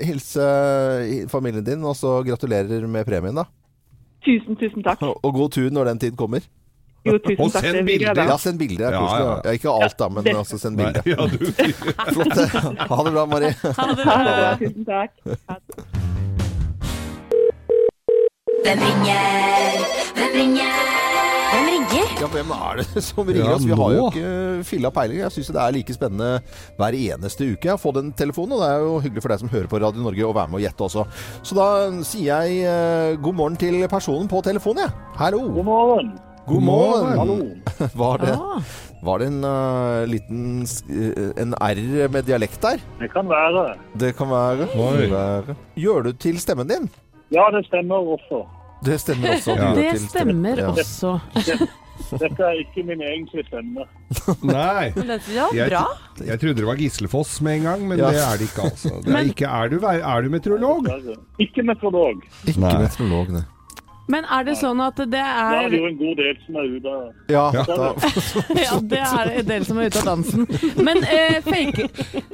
[0.00, 0.46] hilse
[1.28, 3.44] familien din, og så gratulerer med premien, da.
[4.24, 5.02] Tusen, tusen takk.
[5.04, 6.40] Og god tur når den tid kommer.
[7.06, 7.68] Jo, tusen Og takk.
[7.68, 8.18] send bilder.
[8.26, 8.88] Ja, send bilder.
[8.88, 9.34] Er Ja, ja.
[9.44, 11.02] Ja, ikke alt, da, men det- altså send bilder.
[11.06, 11.38] ja, du,
[12.16, 12.34] Flott.
[12.90, 13.52] Ha det bra, Mari.
[13.52, 14.08] Ha det.
[14.08, 14.50] Ha det bra.
[14.64, 15.12] Tusen takk.
[18.64, 19.78] Hvem ringer?
[20.16, 21.05] Hvem ringer?
[22.16, 23.64] Ja, Ja, hvem er det som ringer Ja, oss?
[23.68, 24.28] Vi har jo ikke
[24.64, 25.18] filla peiling.
[25.20, 26.28] Jeg syns det er like spennende
[26.78, 28.54] hver eneste uke å få den telefonen.
[28.56, 30.60] Og det er jo hyggelig for deg som hører på Radio Norge å være med
[30.60, 31.04] og gjette også.
[31.44, 31.66] Så da
[32.08, 34.96] sier jeg eh, god morgen til personen på telefonen, jeg.
[35.20, 35.42] Hallo.
[35.58, 36.10] God morgen.
[36.48, 37.14] God morgen.
[37.20, 37.38] Hallo.
[38.00, 38.34] Var det,
[39.04, 41.80] var det en uh, liten eh, en R
[42.14, 42.80] med dialekt der?
[43.02, 43.66] Det kan være.
[44.00, 44.70] Det kan være.
[44.72, 45.08] Oi.
[45.12, 45.56] være.
[45.76, 46.88] Gjør du til stemmen din?
[47.34, 48.46] Ja, det stemmer også.
[48.86, 49.58] Det stemmer også.
[49.60, 49.74] Ja.
[49.76, 50.70] Det stemmer Ja.
[50.72, 51.18] også.
[52.20, 53.84] Dette er ikke min egentlige stemme.
[54.42, 54.92] Nei.
[54.94, 55.20] Jeg
[55.54, 55.82] Jeg, bra.
[56.26, 58.10] jeg trodde det var Gislefoss med en gang, men Ja.
[58.10, 58.92] det er det ikke, altså.
[59.02, 60.88] Det er, Men- ikke, er, du, er du meteorolog?
[61.38, 62.22] Ikke meteorolog.
[62.46, 62.74] Ikke Nei.
[62.84, 63.44] meteorolog, nei.
[64.08, 66.56] Men er det sånn at det Da er er det jo en god del som
[66.60, 67.64] er ute av Ja, Ja.
[68.92, 70.46] det er en del som er ute av dansen.
[70.78, 71.88] Men eh, faker,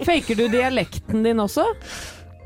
[0.04, 1.64] faker du dialekten din også?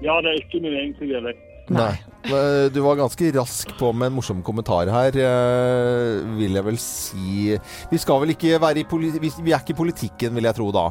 [0.05, 1.43] Ja, det er ikke min egentlige dialekt.
[1.73, 1.93] Nei.
[2.27, 2.69] Nei.
[2.75, 7.59] Du var ganske rask på med en morsom kommentar her, eh, vil jeg vel si.
[7.91, 10.89] Vi skal vel ikke være i vi er ikke i politikken, vil jeg tro da,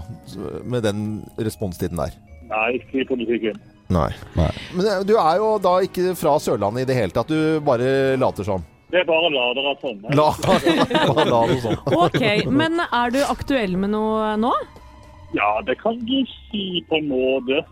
[0.64, 1.02] med den
[1.36, 2.16] responstiden der.
[2.52, 3.60] Nei, ikke i politikken.
[3.94, 4.10] Nei.
[4.38, 4.52] Nei.
[4.76, 7.30] Men eh, du er jo da ikke fra Sørlandet i det hele tatt.
[7.30, 8.64] Du bare later som.
[8.94, 10.02] Det er bare lader av sånn.
[10.16, 11.88] La, la, la noe sånt.
[12.06, 12.22] Ok,
[12.54, 14.54] men er du aktuell med noe nå?
[15.36, 17.64] Ja, det kan du si på en måte.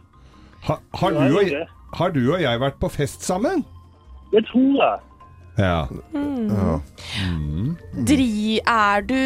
[0.67, 1.53] Ha, har, du og.
[1.93, 3.63] Har du og jeg vært på fest sammen?
[4.33, 4.99] Det tror jeg.
[5.61, 5.85] Ja.
[6.17, 6.77] Ja.
[8.09, 9.17] Dri, er du,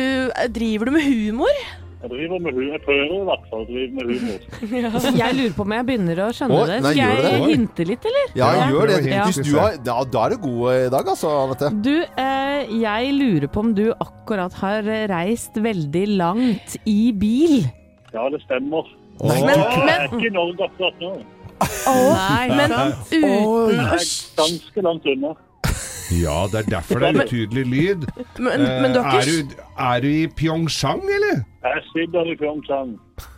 [0.54, 1.60] driver du med humor?
[1.98, 2.66] Jeg driver med humor.
[2.74, 5.16] Jeg prøver i hvert fall å drive med humor.
[5.22, 6.76] Jeg lurer på om jeg begynner å skjønne Oi, det.
[6.84, 7.32] Skal jeg det?
[7.48, 8.28] hinte litt, eller?
[8.38, 8.68] Ja, Ja.
[8.74, 9.00] gjør det.
[9.16, 11.72] Hvis du har, da, da er du god i dag, altså, Anette.
[11.88, 17.66] Du, eh, jeg lurer på om du akkurat har reist veldig langt i bil.
[18.14, 18.86] Ja, det stemmer.
[19.18, 21.16] Nei, Men, Jeg er ikke i Norge akkurat nå.
[21.62, 23.98] Nei, men uten å
[24.38, 25.34] ganske langt unna.
[26.14, 28.06] ja, det er derfor det er utydelig lyd.
[28.40, 29.56] men, men du Eh, er, du,
[29.90, 31.44] er du i Pyeongchang, eller?
[31.68, 32.94] Jeg sitter i Pyeongchang.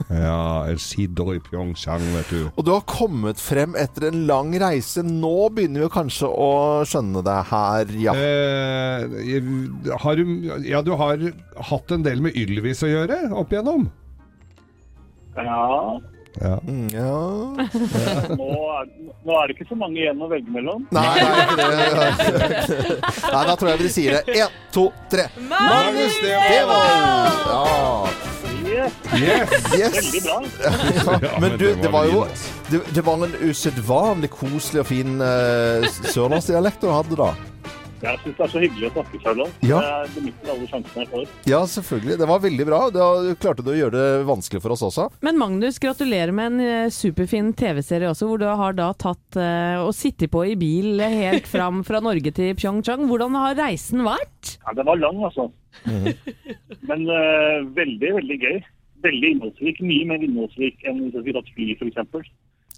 [0.09, 2.41] Ja, jeg sitter i Pyeongchang, vet du.
[2.57, 5.01] Og du har kommet frem etter en lang reise.
[5.05, 6.49] Nå begynner vi kanskje å
[6.89, 8.13] skjønne det her, ja.
[8.13, 9.49] Eh,
[10.03, 10.25] har du,
[10.67, 11.23] ja, du har
[11.71, 13.87] hatt en del med Ylvis å gjøre opp igjennom?
[15.39, 15.99] Ja,
[16.39, 16.59] Ja.
[16.63, 17.15] Mm, ja.
[18.39, 18.87] nå er,
[19.27, 20.85] nå er det ikke så mange igjen å velge mellom.
[20.95, 22.59] Nei, nei, ikke det.
[23.33, 24.39] Nei, da tror jeg vi sier det.
[24.39, 25.27] Én, to, tre.
[25.49, 27.45] Magnus Devold!
[27.49, 28.27] Ja.
[28.69, 29.53] Yes, Yes!
[29.73, 29.95] Yes.
[29.97, 30.37] veldig bra.
[30.63, 32.23] Ja, men du, det var jo
[32.69, 37.31] det, det var en usedvanlig koselig og fin uh, sørlandsdialekt du hadde da.
[37.99, 39.67] Jeg syns det er så hyggelig å snakke Charlotte.
[39.67, 39.79] Ja.
[39.83, 41.33] Jeg benytter alle sjansene jeg får.
[41.51, 42.17] Ja, selvfølgelig.
[42.21, 42.79] Det var veldig bra.
[42.95, 43.07] Da
[43.41, 45.07] klarte du å gjøre det vanskelig for oss også.
[45.25, 49.77] Men Magnus, gratulerer med en eh, superfin TV-serie også, hvor du har da tatt eh,
[49.83, 53.07] og sittet på i bil helt fram fra Norge til Pyeongchang.
[53.09, 54.55] Hvordan har reisen vært?
[54.63, 55.49] Ja, den var lang, altså.
[56.89, 58.59] Men uh, veldig, veldig gøy.
[59.03, 59.79] Veldig innholdsrik.
[59.85, 62.31] Mye mer innholdsrik enn hvis vi skulle hatt fly, f.eks.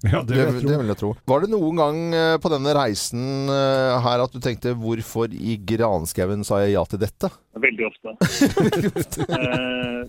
[0.04, 0.80] Ja, det Det, vil jeg det tro.
[0.82, 1.10] vil jeg tro.
[1.30, 5.58] Var det noen gang eh, på denne reisen eh, her at du tenkte 'hvorfor i
[5.62, 7.30] granskauen sa jeg ja til dette'?
[7.54, 8.16] Veldig ofte.
[9.38, 10.02] eh,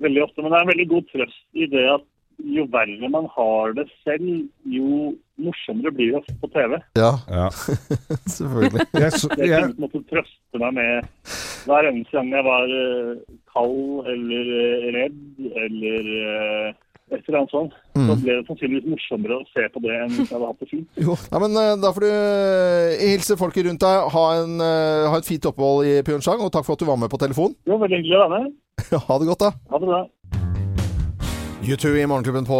[0.00, 0.42] veldig ofte.
[0.42, 2.04] Men det er en veldig god trøst i det at
[2.56, 6.76] jo verre man har det selv, jo morsommere blir det på TV.
[6.96, 7.48] Ja, Ja.
[8.36, 8.86] selvfølgelig.
[9.04, 11.08] Jeg, så, Jeg jeg, kunne på en måte trøste meg med
[11.66, 12.66] hver eneste gang jeg var
[13.52, 14.50] kald eller
[14.96, 16.04] redd eller
[17.12, 17.74] et eller annet sånt.
[17.94, 20.70] Så ble det sannsynligvis morsommere å se på det enn hvis jeg hadde hatt det
[20.72, 20.88] fint.
[21.06, 21.14] Jo.
[21.30, 24.10] Ja, men eh, Da får du eh, hilse folket rundt deg.
[24.16, 26.98] Ha, en, eh, ha et fint opphold i Pyeongchang, og takk for at du var
[27.00, 27.54] med på telefon.
[27.68, 28.54] Jo, veldig hyggelig å være med.
[29.06, 29.54] Ha det godt, da.
[29.72, 30.02] Ha det bra.
[31.62, 32.56] U2 i Morgenklubben på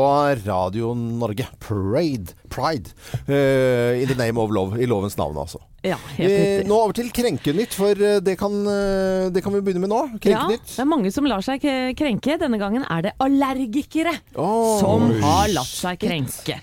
[0.47, 1.47] Radio Norge.
[1.59, 2.33] Pride.
[2.49, 2.91] Pride.
[3.29, 4.83] Uh, in the name of love.
[4.83, 5.61] I lovens navn, altså.
[5.83, 9.61] Ja, helt Eh, nå over til Krenkenytt, for eh, det kan, eh, det kan vi
[9.61, 10.01] begynne med nå.
[10.27, 11.63] Ja, det er mange som lar seg
[11.95, 12.39] krenke.
[12.41, 16.59] Denne gangen er det allergikere oh, som har latt seg krenke.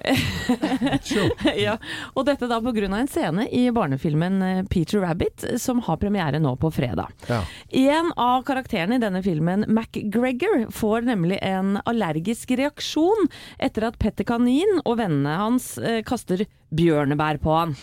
[1.64, 1.76] ja,
[2.14, 2.86] og dette da pga.
[2.86, 7.12] en scene i barnefilmen eh, Peter Rabbit, som har premiere nå på fredag.
[7.28, 7.42] Ja.
[7.68, 14.26] En av karakterene i denne filmen, MacGregor, får nemlig en allergisk reaksjon etter at Petter
[14.28, 17.74] Kanin og vennene hans eh, kaster bjørnebær på han.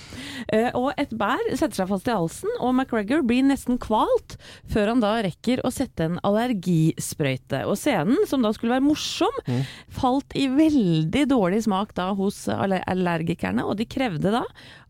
[0.53, 4.37] Eh, og et bær setter seg fast i halsen, og McGregor blir nesten kvalt
[4.71, 7.63] før han da rekker å sette en allergisprøyte.
[7.67, 9.41] Og scenen, som da skulle være morsom,
[9.93, 14.43] falt i veldig dårlig smak da hos aller- allergikerne, og de krevde da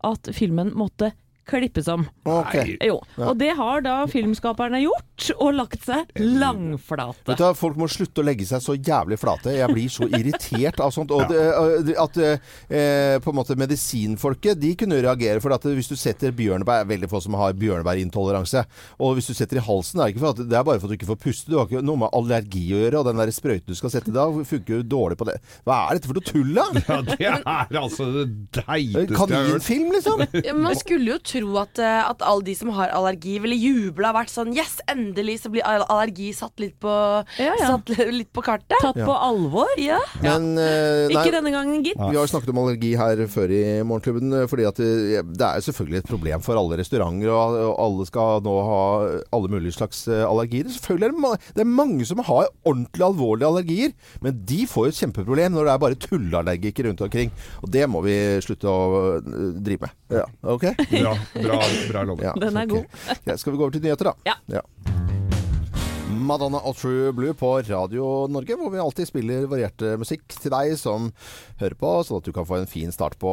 [0.08, 1.14] at filmen måtte
[1.48, 2.06] klippes om.
[2.28, 2.76] Okay.
[2.84, 3.00] Jo.
[3.16, 3.30] Ja.
[3.32, 7.26] Og det har da filmskaperne gjort, og lagt seg langflate.
[7.32, 9.56] Vet du, Folk må slutte å legge seg så jævlig flate.
[9.56, 11.14] Jeg blir så irritert av sånt.
[11.16, 15.42] Og det, at eh, på en måte medisinfolket de kunne reagere.
[15.44, 18.66] For at hvis du setter bjørnebær veldig få som har bjørnebærintoleranse.
[19.04, 20.90] Og hvis du setter i halsen, det er, ikke for at, det er bare for
[20.90, 21.52] at du ikke får puste.
[21.52, 23.02] Du har ikke noe med allergi å gjøre.
[23.02, 25.40] Og den der sprøyten du skal sette da, funker jo dårlig på det.
[25.68, 26.68] Hva er dette for noe tull, da?
[26.88, 29.66] Ja, det er altså det teiteste jeg har hørt.
[29.68, 30.24] Kaninfilm, liksom?
[30.36, 34.10] Men man skulle jo tro at, eh, at alle de som har allergi, ville jubla
[34.14, 36.90] og vært sånn Yes, endelig så blir allergi satt litt på,
[37.38, 37.68] Ja, ja.
[37.76, 38.78] Satt litt på kartet.
[38.82, 39.68] Tatt på alvor.
[39.78, 40.00] Ja.
[40.24, 41.98] Men uh, nei, Ikke denne gangen, gitt.
[42.00, 44.34] Vi har snakket om allergi her før i Morgenklubben.
[44.42, 48.06] eh, Fordi at det, det er selvfølgelig et problem for alle restauranter, og og alle
[48.08, 48.82] skal nå ha
[49.36, 50.68] alle mulige slags allergier.
[50.72, 54.88] Selvfølgelig er det, ma det er mange som har ordentlig alvorlige allergier, men de får
[54.88, 57.32] jo et kjempeproblem når det er bare tulleallergikere rundt omkring.
[57.64, 59.18] Og det må vi slutte å
[59.64, 59.96] drive med.
[60.20, 60.66] Ja, ok?
[60.92, 61.62] Bra, bra,
[61.92, 62.24] bra lov.
[62.24, 62.68] Ja, Den er okay.
[62.68, 63.18] god.
[63.26, 64.32] Ja, skal vi gå over til nyheter, da?
[64.32, 64.40] Ja.
[64.60, 65.17] Ja.
[66.18, 70.52] Madonna og True Blue på Radio Norge, hvor vi alltid spiller variert eh, musikk til
[70.54, 71.12] deg som
[71.62, 73.32] hører på, sånn at du kan få en fin start på,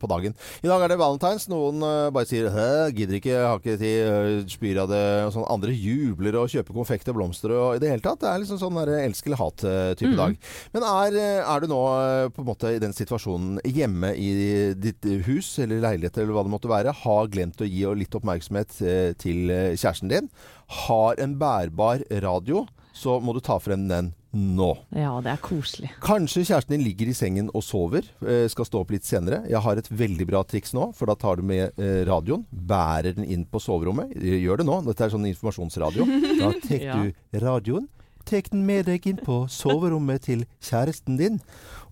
[0.00, 0.34] på dagen.
[0.62, 1.46] I dag er det valentines.
[1.52, 5.26] Noen eh, bare sier 'hæ, gidder ikke, har ikke tid, øh, spyr av det'.
[5.26, 5.46] Og sånn.
[5.56, 8.20] Andre jubler og kjøper konfekt og blomster og i det hele tatt.
[8.20, 10.16] Det er liksom sånn der elsk eller hat-type Mm.
[10.16, 10.36] dag.
[10.74, 14.72] Men er, eh, er du nå eh, på en måte i den situasjonen hjemme i
[14.74, 18.80] ditt hus eller leilighet eller hva det måtte være, har glemt å gi litt oppmerksomhet
[18.82, 20.28] eh, til eh, kjæresten din,
[20.66, 24.70] har en bærbar radio, så må du ta frem den nå.
[24.92, 25.90] Ja, det er koselig.
[26.04, 29.42] Kanskje kjæresten din ligger i sengen og sover, eh, skal stå opp litt senere.
[29.48, 33.14] Jeg har et veldig bra triks nå, for da tar du med eh, radioen, bærer
[33.16, 34.12] den inn på soverommet.
[34.16, 36.04] Gjør det nå, dette er sånn informasjonsradio.
[36.40, 36.96] Da tar Ja.
[37.00, 37.88] du radioen,
[38.26, 41.40] tar den med deg inn på soverommet til kjæresten din.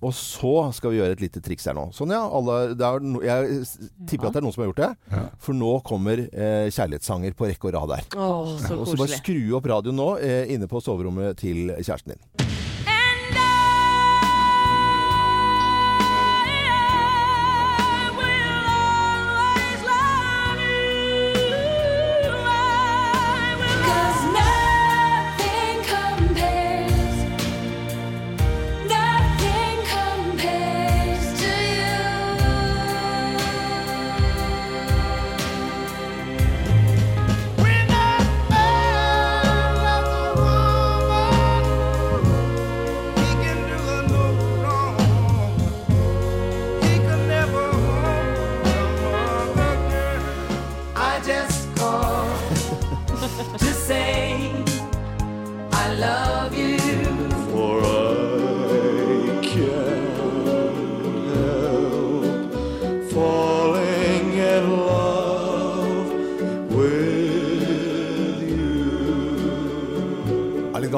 [0.05, 1.88] Og så skal vi gjøre et lite triks her nå.
[1.97, 3.62] Sånn ja, alle, det er no, jeg
[4.09, 5.23] tipper tipper at det er noen som har gjort det.
[5.45, 8.09] For nå kommer eh, kjærlighetssanger på rekke og rad her.
[8.17, 12.14] Oh, så Og så bare skru opp radioen nå eh, inne på soverommet til kjæresten
[12.14, 12.54] din.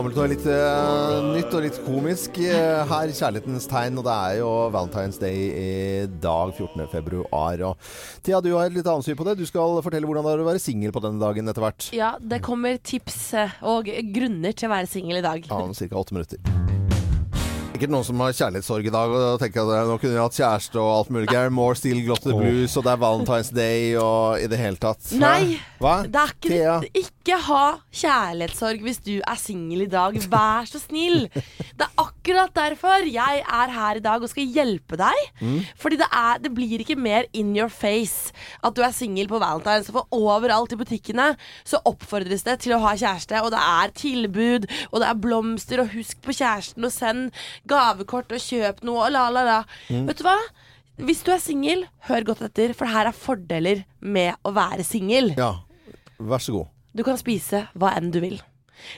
[0.07, 2.39] Gammelt og litt uh, nytt og litt komisk.
[2.39, 6.87] uh, her kjærlighetens tegn, og det er jo Valentine's Day i dag, 14.
[6.93, 7.65] februar.
[7.67, 9.39] Og Thea, du har et litt annet syn på det.
[9.41, 11.91] Du skal fortelle hvordan det er å være singel på denne dagen etter hvert.
[11.97, 15.51] Ja, det kommer tips eh, og grunner til å være singel i dag.
[15.51, 15.91] Ja, om ca.
[15.99, 16.66] åtte minutter.
[17.77, 20.79] Sikkert noen som har kjærlighetssorg i dag og tenker at nå kunne vi hatt kjæreste
[20.81, 21.27] og alt mulig.
[21.29, 22.39] Gary Moore, Still Got oh.
[22.41, 25.11] Blues, og det er Valentine's Day og i det hele tatt.
[25.21, 25.99] Nei, Hva?
[26.09, 26.77] det er ikke Thea?
[26.97, 27.65] Ikke ha
[28.01, 30.17] kjærlighetssorg hvis du er singel i dag.
[30.33, 31.27] Vær så snill.
[31.37, 35.21] Det er akkurat derfor jeg er her i dag og skal hjelpe deg.
[35.45, 35.61] Mm.
[35.85, 38.33] Fordi det, er, det blir ikke mer in your face
[38.65, 39.93] at du er singel på Valentine's.
[39.93, 41.29] For overalt i butikkene
[41.61, 45.85] så oppfordres det til å ha kjæreste, og det er tilbud, og det er blomster,
[45.85, 49.59] og husk på kjæresten, og send gavekort, og kjøp noe, og la, la, la.
[49.91, 50.07] Mm.
[50.11, 50.37] Vet du hva?
[51.07, 55.35] Hvis du er singel, hør godt etter, for her er fordeler med å være singel.
[55.37, 55.53] Ja,
[56.17, 56.71] vær så god.
[56.97, 58.39] Du kan spise hva enn du vil.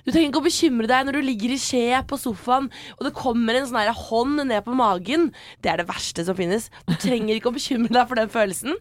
[0.05, 3.14] Du trenger ikke å bekymre deg når du ligger i skje på sofaen og det
[3.17, 5.29] kommer en sånn hånd ned på magen.
[5.62, 6.69] Det er det verste som finnes.
[6.88, 8.79] Du trenger ikke å bekymre deg for den følelsen.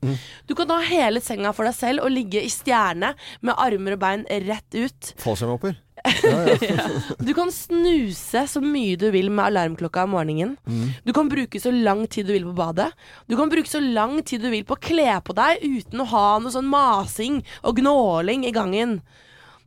[0.47, 4.01] Du kan ha hele senga for deg selv og ligge i stjerne med armer og
[4.03, 5.13] bein rett ut.
[5.21, 5.77] Fallskjermhopper.
[7.27, 10.55] Du kan snuse så mye du vil med alarmklokka om morgenen.
[11.03, 12.91] Du kan bruke så lang tid du vil på badet.
[13.27, 16.09] Du kan bruke så lang tid du vil på å kle på deg uten å
[16.13, 18.99] ha noe sånn masing og gnåling i gangen.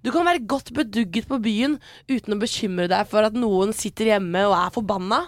[0.01, 1.77] Du kan være godt bedugget på byen
[2.09, 5.19] uten å bekymre deg for at noen sitter hjemme og er forbanna.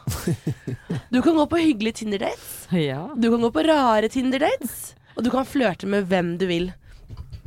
[1.12, 2.52] Du kan gå på hyggelige Tinder-dates.
[2.72, 3.02] Ja.
[3.12, 4.94] Du kan gå på rare Tinder-dates.
[5.12, 6.70] Og du kan flørte med hvem du vil.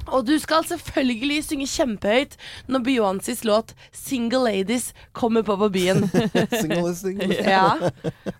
[0.05, 2.35] Og du skal selvfølgelig synge kjempehøyt
[2.69, 6.05] når Beyoncés låt 'Single Ladies' kommer på på byen.
[6.61, 7.33] Single single.
[7.41, 7.89] Ja.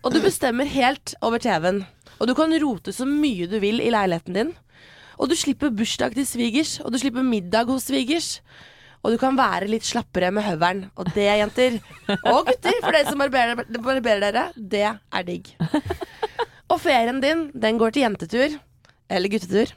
[0.03, 1.85] Og du bestemmer helt over TV-en.
[2.19, 4.53] Og du kan rote så mye du vil i leiligheten din.
[5.17, 8.41] Og du slipper bursdag til svigers, og du slipper middag hos svigers.
[9.05, 10.79] Og du kan være litt slappere med høveren.
[10.97, 11.77] Og det, jenter,
[12.25, 15.51] og gutter, for dere som barberer, barberer dere, det er digg.
[16.73, 18.55] Og ferien din, den går til jentetur,
[19.05, 19.75] eller guttetur.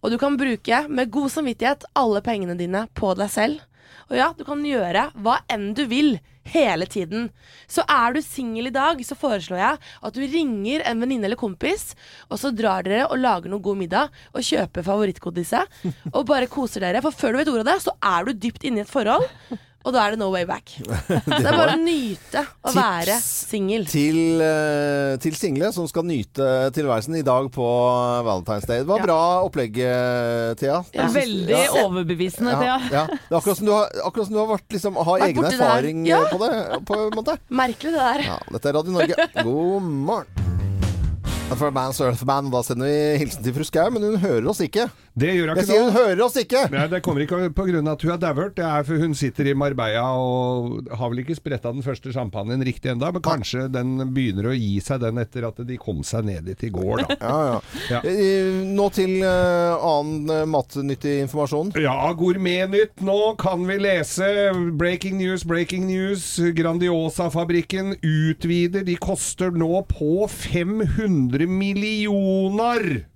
[0.00, 3.60] Og du kan bruke med god samvittighet alle pengene dine på deg selv.
[4.08, 6.14] Og ja, du kan gjøre hva enn du vil
[6.52, 7.28] hele tiden.
[7.70, 11.40] Så er du singel i dag, så foreslår jeg at du ringer en venninne eller
[11.40, 11.94] kompis,
[12.28, 15.82] og så drar dere og lager noe god middag og kjøper favorittgodiset
[16.12, 17.02] og bare koser dere.
[17.04, 19.26] For før du vet ordet av det, så er du dypt inne i et forhold.
[19.80, 20.74] Og da er det no way back.
[20.84, 23.86] Det er bare å nyte å være singel.
[23.88, 27.64] Til, eh, til single som skal nyte tilværelsen i dag på
[28.26, 28.82] Valentine's Day.
[28.84, 29.06] Det var Ja.
[29.08, 30.82] bra opplegg, eh, Thea.
[30.92, 31.86] Ja, veldig Ja.
[31.86, 32.76] overbevisende, Thea.
[32.92, 33.06] ja.
[33.08, 35.54] Det er akkurat som du har, akkurat som du har vært, liksom, har egen det
[35.56, 36.24] erfaring Ja.
[36.28, 36.84] på det.
[36.84, 37.38] På en måte.
[37.50, 38.20] Merkelig det der.
[38.28, 39.28] Ja, dette er Radio Norge.
[39.42, 40.39] God morgen.
[41.50, 44.04] Det Man's fra Bands Earth Band, og da sender vi hilsen til fru Skau, men
[44.06, 44.84] hun hører oss ikke.
[45.18, 46.60] Det gjør hun Jeg ikke sier hun hører oss ikke!
[46.70, 48.52] Nei, Det kommer ikke av at hun er dauert.
[48.54, 52.62] Det er for hun sitter i Marbella og har vel ikke spretta den første champagnen
[52.62, 56.28] riktig enda, men kanskje den begynner å gi seg den etter at de kom seg
[56.28, 57.18] ned dit i går, da.
[57.20, 57.58] Ja, ja.
[57.90, 58.00] Ja.
[58.06, 61.74] Eh, Nå til uh, annen eh, matnyttig informasjon.
[61.82, 62.94] Ja, Gourmetnytt.
[63.02, 64.30] Nå kan vi lese
[64.78, 66.30] breaking news, breaking news.
[66.54, 68.86] Grandiosa-fabrikken utvider.
[68.86, 73.06] De koster nå på 500 millioner!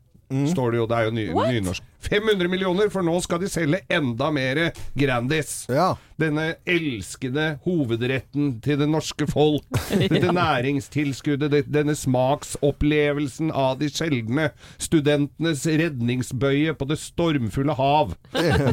[0.51, 0.87] Står det jo.
[0.87, 1.83] Det er jo ny, nynorsk.
[2.09, 5.64] 500 millioner, for nå skal de selge enda mer Grandis.
[5.73, 5.93] Ja.
[6.21, 9.64] Denne elskede hovedretten til det norske folk.
[9.99, 14.51] Dette næringstilskuddet, denne smaksopplevelsen av de sjeldne.
[14.79, 18.14] Studentenes redningsbøye på det stormfulle hav.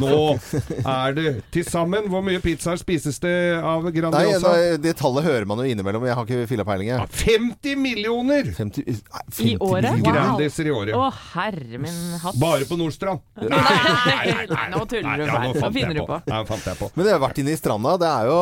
[0.02, 0.20] Nå
[0.86, 4.52] er det til sammen Hvor mye pizzaer spises det av Grandiosa?
[4.52, 6.06] nei, det tallet hører man jo innimellom.
[6.10, 6.92] Jeg har ikke filla-peiling.
[6.92, 7.10] jeg.
[7.26, 9.90] 50 millioner 50, 50 I året?
[9.96, 10.06] millioner.
[10.12, 10.96] Grandiser i året.
[10.98, 12.38] Å, herre min hatt.
[12.42, 13.21] Bare på Nordstrand.
[13.42, 13.48] Nei,
[14.28, 15.52] nei, nei, nå tuller du bare.
[15.56, 16.18] nå finner du på.
[16.28, 16.90] Ja, fant jeg på.
[16.98, 17.94] Men det har vært inne i stranda.
[18.02, 18.40] Det er jo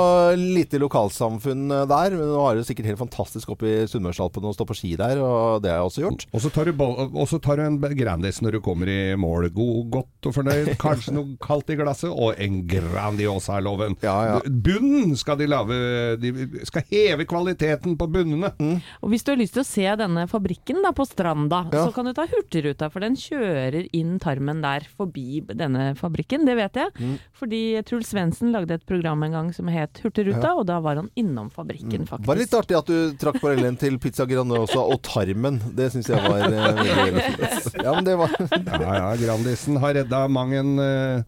[0.58, 2.15] lite lokalsamfunn eh, der.
[2.18, 4.96] Men nå er det jo sikkert helt fantastisk oppe i Sunnmørsalpen å stå på ski
[5.00, 6.26] der, og det har jeg også gjort.
[6.34, 6.72] Og så tar
[7.46, 9.50] tar du en Grandis når du kommer i mål.
[9.56, 10.74] God, godt og fornøyd.
[10.84, 13.98] Kanskje noe kaldt i glasset, og en Grandiosa er loven.
[14.06, 14.42] Ja, ja.
[14.50, 15.80] Bunnen skal de lage
[16.22, 16.34] De
[16.68, 18.52] skal heve kvaliteten på bunnene.
[19.04, 21.86] Og hvis du har lyst til å se denne fabrikken da, på Stranda, Ja.
[21.86, 26.45] så kan du ta Hurtigruta, for den kjører inn tarmen der forbi denne fabrikken.
[26.47, 26.93] Det vet jeg.
[26.99, 27.15] Mm.
[27.39, 31.10] Fordi Truls Svendsen lagde et program en gang som het Hurtigruta, og da var han
[31.19, 35.60] innom fabrikken, Det var litt artig at du trakk parallellen til pizza Grandiosa og tarmen.
[35.75, 37.82] Det syns jeg var eh, veldig, veldig fint.
[37.84, 41.27] Ja, men det var Ja, ja, Grandisen har redda mang en eh,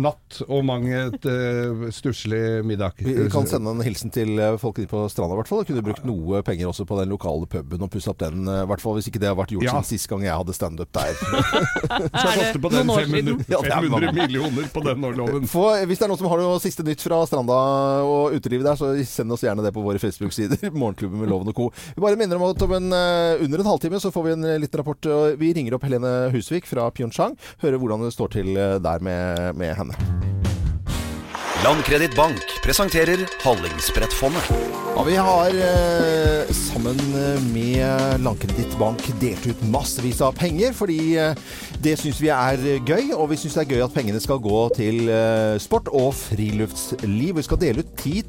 [0.00, 2.96] natt og mang et uh, stusslig middag.
[3.04, 5.60] Vi kan sende en hilsen til eh, folk inne på stranda, i hvert fall.
[5.60, 8.46] Da kunne du brukt noe penger også på den lokale puben og pusse opp den.
[8.48, 9.74] eh, I hvert fall hvis ikke det har vært gjort Ja.
[9.76, 11.12] siden sist gang jeg hadde standup der.
[11.20, 15.44] Så jeg koster på den 500, Ja, det er 500 millioner på den årloven.
[15.52, 17.58] Få, hvis det er noen som har noe siste nytt fra stranda
[18.08, 20.70] og utelivet der, så send oss gjerne det på våre Facebook-sider.
[20.80, 21.68] Morgenklubben med Loven og Co.
[21.92, 24.48] Vi bare minner om at om en, eh, under en halvtime så får vi en
[24.64, 25.12] liten rapport.
[25.36, 27.36] Vi ringer opp Helene Husvik fra Pyeongchang.
[27.60, 30.41] Hører hvordan det står til der med, med henne.
[31.64, 34.42] Landkreditt Bank presenterer Hallingsbrettfondet.
[34.96, 36.96] Ja, vi har eh, sammen
[37.52, 41.38] med Landkreditt Bank delt ut massevis av penger, fordi eh,
[41.84, 43.12] det syns vi er gøy.
[43.14, 47.38] Og vi syns det er gøy at pengene skal gå til eh, sport og friluftsliv.
[47.38, 48.24] Vi skal dele ut 10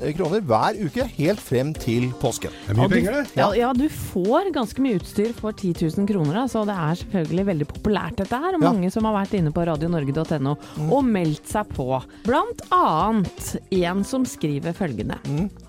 [0.00, 2.56] 000 kroner hver uke helt frem til påsken.
[2.64, 3.36] Det er mye Ja, penger, det.
[3.42, 6.40] Ja, ja, du får ganske mye utstyr for 10 000 kroner.
[6.50, 8.56] Så det er selvfølgelig veldig populært dette her.
[8.56, 8.72] Og Ja.
[8.72, 10.56] mange som har vært inne på radionorge.no
[10.88, 11.90] og meldt seg på.
[12.24, 15.16] Blant annet en som skriver følgende.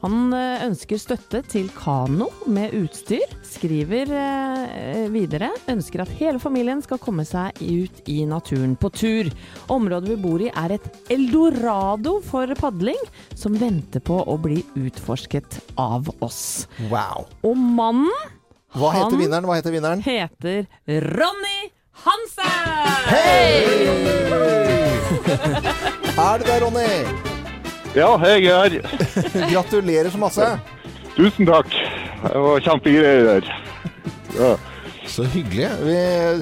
[0.01, 3.25] Han eh, ønsker støtte til kano med utstyr.
[3.45, 9.31] Skriver eh, videre ønsker at hele familien skal komme seg ut i naturen på tur.
[9.73, 12.99] Området vi bor i er et eldorado for padling,
[13.35, 16.67] som venter på å bli utforsket av oss.
[16.91, 17.27] Wow.
[17.43, 18.13] Og mannen
[18.77, 19.49] Hva heter vinneren?
[19.49, 20.05] Hva heter vinneren?
[20.05, 21.69] heter Ronny
[22.05, 23.89] Hansen!
[26.19, 26.87] Er du der, Ronny?
[27.95, 29.49] Ja, jeg er her.
[29.53, 30.47] Gratulerer så masse.
[31.15, 31.71] Tusen takk.
[32.23, 33.49] Det var kjempegreier der.
[34.37, 34.51] Ja.
[35.09, 35.69] Så hyggelig.
[35.81, 35.95] Vi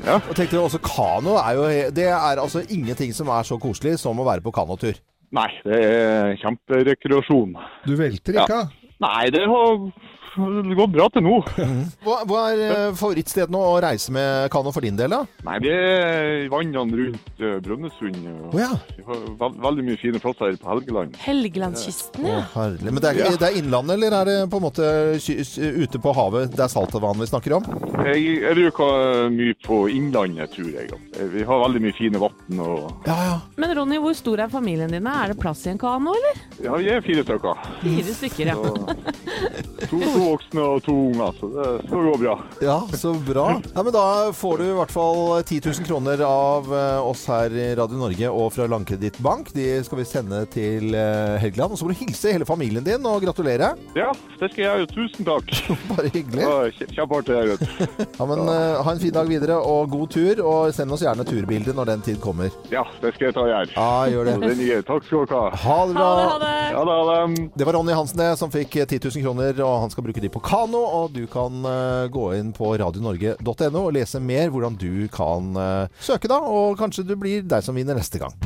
[0.06, 0.18] Ja.
[0.20, 1.64] og tenkte også Kano er jo
[1.96, 4.94] Det er altså ingenting som er så koselig som å være på kanotur.
[5.32, 7.56] Nei, det er kjemperekreasjon.
[7.86, 8.68] Du velter ikke, Ja.
[9.00, 9.92] Nei, det har
[10.38, 11.38] det går bra til nå.
[12.06, 15.24] Hva, hva er eh, favorittstedet nå å reise med kano for din del, da?
[15.48, 18.20] Nei, det er vannene rundt uh, Brønnøysund.
[18.52, 18.70] Oh, ja.
[19.08, 21.18] Veld, veldig mye fine plasser på Helgeland.
[21.24, 22.44] Helgelandskysten, ja.
[22.54, 22.94] herlig.
[22.94, 26.54] Men det er, det er innlandet, eller er det på en måte ute på havet?
[26.54, 27.68] Det er saltvann vi snakker om?
[28.08, 30.92] Jeg, jeg bruker mye på Innlandet, tror jeg.
[31.34, 32.62] Vi har veldig mye fine vann.
[32.64, 33.10] Og
[33.60, 35.08] Men Ronny, hvor stor er familien din?
[35.10, 36.44] Er det plass i en kano, eller?
[36.64, 37.68] ja, vi er fire stykker.
[37.82, 38.58] Fire stykker, ja.
[39.88, 42.36] To, to voksne og to unger, så det skal gå bra.
[42.64, 43.46] Ja, så bra.
[43.74, 44.04] Ja, men Da
[44.36, 48.30] får du i hvert fall 10 000 kroner av eh, oss her i Radio Norge
[48.32, 49.52] og fra Landkreditt Bank.
[49.56, 51.74] De skal vi sende til eh, Helgeland.
[51.74, 53.74] Og så må du hilse hele familien din og gratulere.
[53.98, 54.92] Ja, det skal jeg gjøre.
[54.94, 55.54] Tusen takk.
[55.94, 56.44] Bare hyggelig.
[56.46, 57.36] Ja, kje- Kjempeartig.
[58.18, 60.42] Ja, men eh, Ha en fin dag videre og god tur.
[60.48, 62.52] Og send oss gjerne turbilder når den tid kommer.
[62.74, 63.74] Ja, det skal jeg ta gjerne.
[63.76, 64.56] Ja, gjør det.
[64.62, 65.62] det Takk skal dere ha.
[65.64, 66.10] Ha det bra.
[66.18, 66.54] Ha det.
[66.74, 67.48] Ja, da, ha det.
[67.58, 70.31] Det var Ronny Hansen det, som fikk 10 000 kroner, og han skal bruke de
[70.31, 70.85] på kano.
[71.03, 75.87] Og du kan eh, gå inn på radionorge.no og lese mer hvordan du kan eh,
[76.01, 76.39] søke, da.
[76.39, 78.37] Og kanskje du blir deg som vinner neste gang.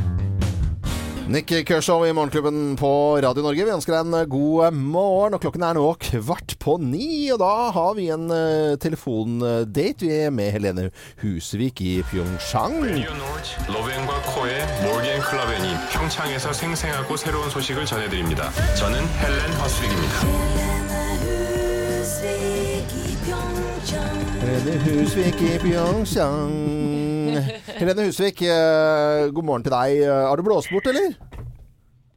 [1.29, 3.65] Nick Kershaw i Morgenklubben på Radio Norge.
[3.67, 5.35] Vi ønsker deg en god morgen.
[5.35, 10.13] og Klokken er nå kvart på ni, og da har vi en eh, telefondate Vi
[10.15, 10.91] er med Helene
[11.25, 12.79] Husvik i Pyeongchang.
[12.79, 18.53] 레디오 노즈 러브앤과 코의 몰디앤 클라벤이 평창에서 생생하고 새로운 소식을 전해드립니다.
[18.79, 20.80] 저는 헬렌 허스릭입니다.
[24.52, 26.50] Helene Husvik i Pyeongchang.
[27.78, 30.02] Helene Husvik, eh, god morgen til deg.
[30.28, 31.14] Har du blåst bort, eller?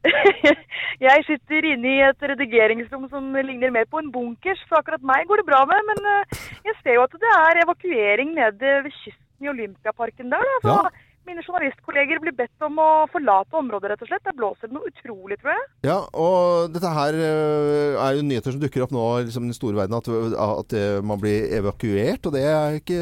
[1.05, 5.23] Jeg sitter inne i et redigeringsrom som ligner mer på en bunkers, så akkurat meg
[5.29, 5.79] går det bra med.
[5.93, 10.43] Men eh, jeg ser jo at det er evakuering nede ved kysten i Olympiaparken der.
[10.43, 10.59] Da.
[10.67, 11.04] Så Ja.
[11.25, 14.23] Mine journalistkolleger blir bedt om å forlate området, rett og slett.
[14.27, 15.65] Der blåser det noe utrolig, tror jeg.
[15.87, 19.57] Ja, og dette her eh, er jo nyheter som dukker opp nå liksom, i den
[19.57, 20.09] store verden, at,
[20.45, 22.29] at man blir evakuert.
[22.29, 23.01] Og det er ikke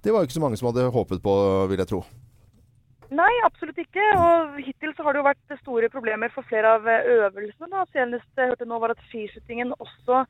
[0.00, 1.36] Det var jo ikke så mange som hadde håpet på,
[1.72, 2.04] vil jeg tro.
[3.10, 4.04] Nei, absolutt ikke.
[4.22, 7.70] Og hittil så har det jo vært store problemer for flere av øvelsene.
[7.72, 7.82] Da.
[7.90, 10.22] Senest jeg hørte nå var at skiskytingen også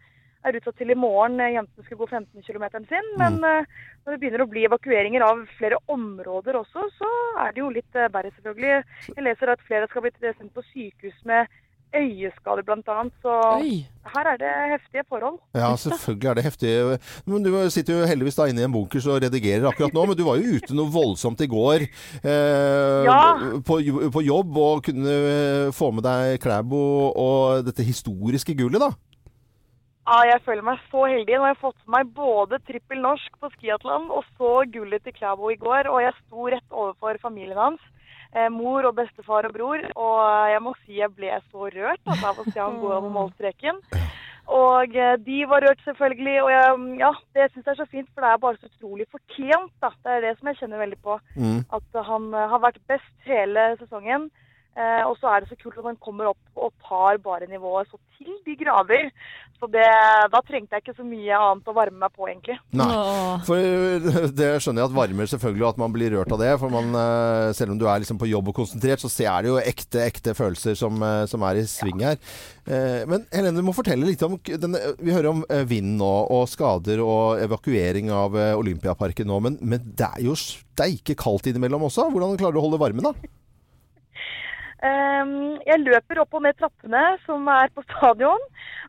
[0.44, 1.38] er utsatt til i morgen.
[1.40, 3.08] Eh, Jentene skulle gå 15 km sin.
[3.20, 3.80] Men mm.
[4.04, 7.10] når det begynner å bli evakueringer av flere områder også, så
[7.46, 8.76] er det jo litt eh, verre, selvfølgelig.
[9.16, 11.50] Jeg leser at flere skal bli sendt på sykehus med
[11.90, 12.96] øyeskader bl.a.
[13.22, 13.32] Så
[14.14, 15.40] her er det heftige forhold.
[15.58, 16.98] Ja, selvfølgelig er det heftige.
[17.26, 20.18] Men du sitter jo heldigvis da inne i en bunkers og redigerer akkurat nå, men
[20.18, 21.86] du var jo ute noe voldsomt i går
[22.22, 23.20] eh, Ja.
[23.66, 23.80] på,
[24.14, 25.18] på jobb og kunne
[25.74, 28.94] få med deg Klæbo og dette historiske gullet, da.
[30.10, 31.36] Ja, jeg føler meg så heldig.
[31.38, 35.14] Nå har jeg fått med meg både trippel norsk på skiatlan og så gullet til
[35.14, 35.86] Klæbo i går.
[35.86, 37.84] Og jeg sto rett overfor familien hans.
[38.34, 39.84] Eh, mor og bestefar og bror.
[39.94, 43.14] Og jeg må si jeg ble så rørt altså, av å se han gå over
[43.20, 43.78] målstreken.
[44.50, 46.36] Og eh, de var rørt selvfølgelig.
[46.42, 49.06] Og jeg, ja, det syns jeg er så fint, for det er bare så utrolig
[49.14, 49.72] fortjent.
[49.78, 49.94] da.
[49.94, 51.20] Det er det som jeg kjenner veldig på.
[51.38, 51.60] Mm.
[51.78, 54.26] At han eh, har vært best hele sesongen.
[54.78, 57.88] Eh, og så er det så kult at man kommer opp og tar bare nivået
[57.90, 59.08] så til de grader.
[59.60, 59.82] Så det,
[60.32, 62.54] da trengte jeg ikke så mye annet å varme meg på, egentlig.
[62.78, 62.86] Nei,
[63.44, 66.52] for eh, det skjønner jeg at varmer selvfølgelig, og at man blir rørt av det.
[66.62, 69.50] For man, eh, selv om du er liksom på jobb og konsentrert, så er det
[69.52, 72.16] jo ekte, ekte følelser som, som er i sving her.
[72.70, 76.46] Eh, Men Helene, du må fortelle litt om denne, Vi hører om vind nå, og
[76.48, 82.08] skader og evakuering av Olympiaparken nå, men, men det er jo steike kaldt innimellom også.
[82.14, 83.36] Hvordan klarer du å holde varmen, da?
[84.80, 88.40] Ehm, jeg løper opp og ned trappene som er på stadion.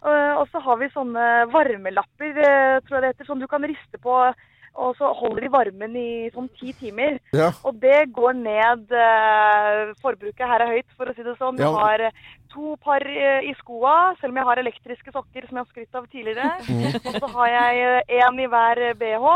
[0.06, 3.64] eh, og så har vi sånne varmelapper, eh, tror jeg det heter, som du kan
[3.64, 4.34] riste på.
[4.74, 7.20] Og så holder de varmen i sånn ti timer.
[7.36, 7.50] Ja.
[7.68, 11.60] Og det går ned eh, Forbruket her er høyt, for å si det sånn.
[11.60, 12.06] Jeg har
[12.54, 16.08] to par i skoa, selv om jeg har elektriske sokker, som jeg har skrytt av
[16.08, 16.48] tidligere.
[16.72, 16.88] Mm.
[17.04, 19.28] Og så har jeg én i hver BH,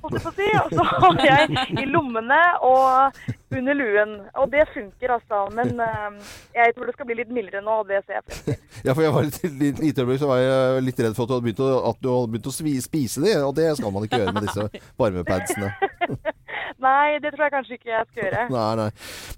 [0.00, 0.48] holdt jeg på å si.
[0.62, 3.22] Og så har jeg i lommene og
[3.52, 4.14] under luen.
[4.40, 5.44] Og det funker, altså.
[5.56, 8.44] Men eh, jeg tror det skal bli litt mildere nå, og det ser jeg frem
[8.48, 8.60] til.
[8.82, 11.36] Ja, for jeg var litt, litt, litt så var jeg litt redd for at du
[11.36, 14.22] hadde begynt å, at du hadde begynt å spise de, og det skal man ikke
[14.22, 15.74] gjøre med disse varmepadsene.
[16.82, 18.44] Nei, det tror jeg kanskje ikke jeg skal gjøre.
[18.56, 18.88] Nei, nei.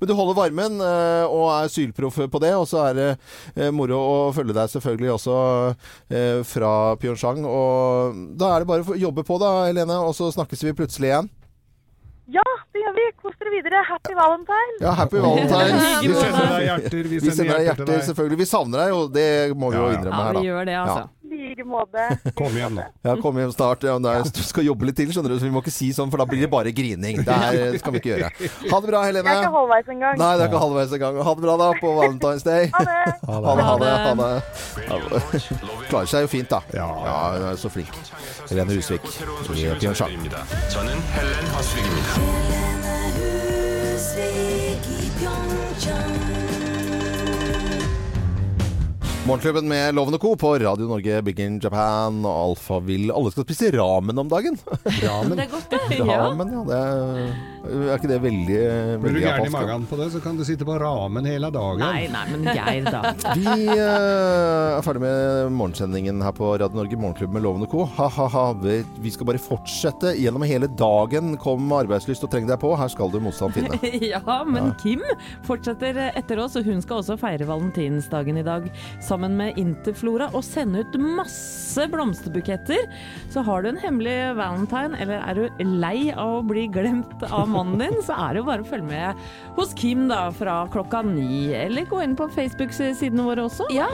[0.01, 3.71] Men du holder varmen eh, og er sylproff på det, og så er det eh,
[3.75, 5.39] moro å følge deg selvfølgelig også
[6.09, 7.45] eh, fra Pyeongchang.
[7.45, 11.13] Og da er det bare å jobbe på da, Helene, og så snakkes vi plutselig
[11.13, 11.33] igjen.
[12.33, 13.05] Ja, det gjør vi.
[13.21, 13.83] Kos dere videre.
[13.85, 14.79] Happy valentine.
[14.81, 15.81] Ja, happy valentine.
[16.01, 18.39] Vi sender deg hjerter, vi Vi sender deg hjerter selvfølgelig.
[18.41, 19.29] Vi savner deg jo, det
[19.61, 20.41] må vi jo innrømme her, da.
[20.41, 22.06] Ja, vi gjør det, altså like måte.
[22.38, 22.84] Kom igjen nå.
[23.06, 23.84] Ja, kom hjem snart.
[23.86, 25.90] Ja, det er, du skal jobbe litt til, skjønner du, så vi må ikke si
[25.96, 27.22] sånn, for da blir det bare grining.
[27.26, 28.30] Det her skal vi ikke gjøre.
[28.72, 29.30] Ha det bra, Jeg Helene.
[29.30, 30.16] er ikke halvveis engang.
[30.22, 31.20] Nei, det er ikke halvveis engang.
[31.28, 32.70] Ha det bra da på Valentine's Day.
[32.74, 33.02] Ha det.
[33.30, 33.64] Ha det.
[33.70, 33.94] Ha det.
[34.06, 34.32] Ha det.
[34.90, 34.96] Ja,
[35.90, 36.62] Klarer seg jo fint, da.
[36.76, 36.88] Ja,
[37.36, 37.94] hun er så flink.
[38.50, 40.18] Helene Husvik i Pyeongchang.
[40.70, 43.00] 저는 헬렌 허스릭입니다.
[49.25, 50.35] Morgenklubben med Loven og Co.
[50.37, 53.09] på Radio Norge, Big in Japan og Alfavill.
[53.09, 54.59] Alle skal spise ramen om dagen.
[55.01, 55.39] Ramen.
[55.39, 56.01] Det er godt, det.
[56.05, 56.65] Ramen, ja.
[56.69, 57.31] Det er,
[57.65, 58.59] er ikke det veldig,
[59.03, 61.83] Blir du gæren i magen på det, så kan du sitte på ramen hele dagen.
[61.83, 63.15] Nei, nei, men Geir, da.
[63.39, 67.87] Vi uh, er ferdig med morgensendingen her på Radio Norge, Morgenklubben med Loven og Co.
[67.99, 68.47] Ha-ha-ha.
[68.63, 71.35] Vi vi skal bare fortsette gjennom hele dagen.
[71.41, 72.73] Kom med arbeidslyst og treng deg på.
[72.79, 73.79] Her skal du motstand finne.
[74.15, 74.75] ja, men Ja.
[74.81, 75.03] Kim
[75.47, 78.69] fortsetter etter oss, og hun skal også feire valentinsdagen i dag
[79.05, 82.87] sammen med Interflora og sende ut masse blomsterbuketter.
[83.33, 87.51] Så har du en hemmelig valentine, eller er du lei av å bli glemt av
[87.55, 89.25] mannen din, så er det jo bare å følge med
[89.59, 91.49] hos Kim da fra klokka ni.
[91.55, 93.69] Eller gå inn på Facebook-sidene våre også.
[93.75, 93.89] Ja,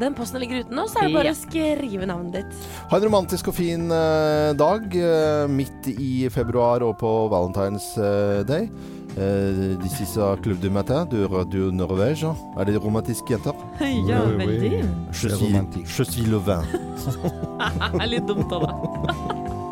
[0.00, 2.66] den posten ligger ute nå, så er det bare å skrive navnet ditt.
[2.90, 8.44] Ha en romantisk og fin uh, dag uh, midt i februar og på Valentine's uh,
[8.48, 8.68] Day.
[9.16, 12.34] Uh, this is a club du matin du Radio Norvège.
[12.60, 13.56] Er det romantisk, jenter?
[14.10, 14.84] Ja, veldig.
[15.12, 16.64] Je suis, je suis le vin.
[17.96, 19.56] Det er litt dumt da, da.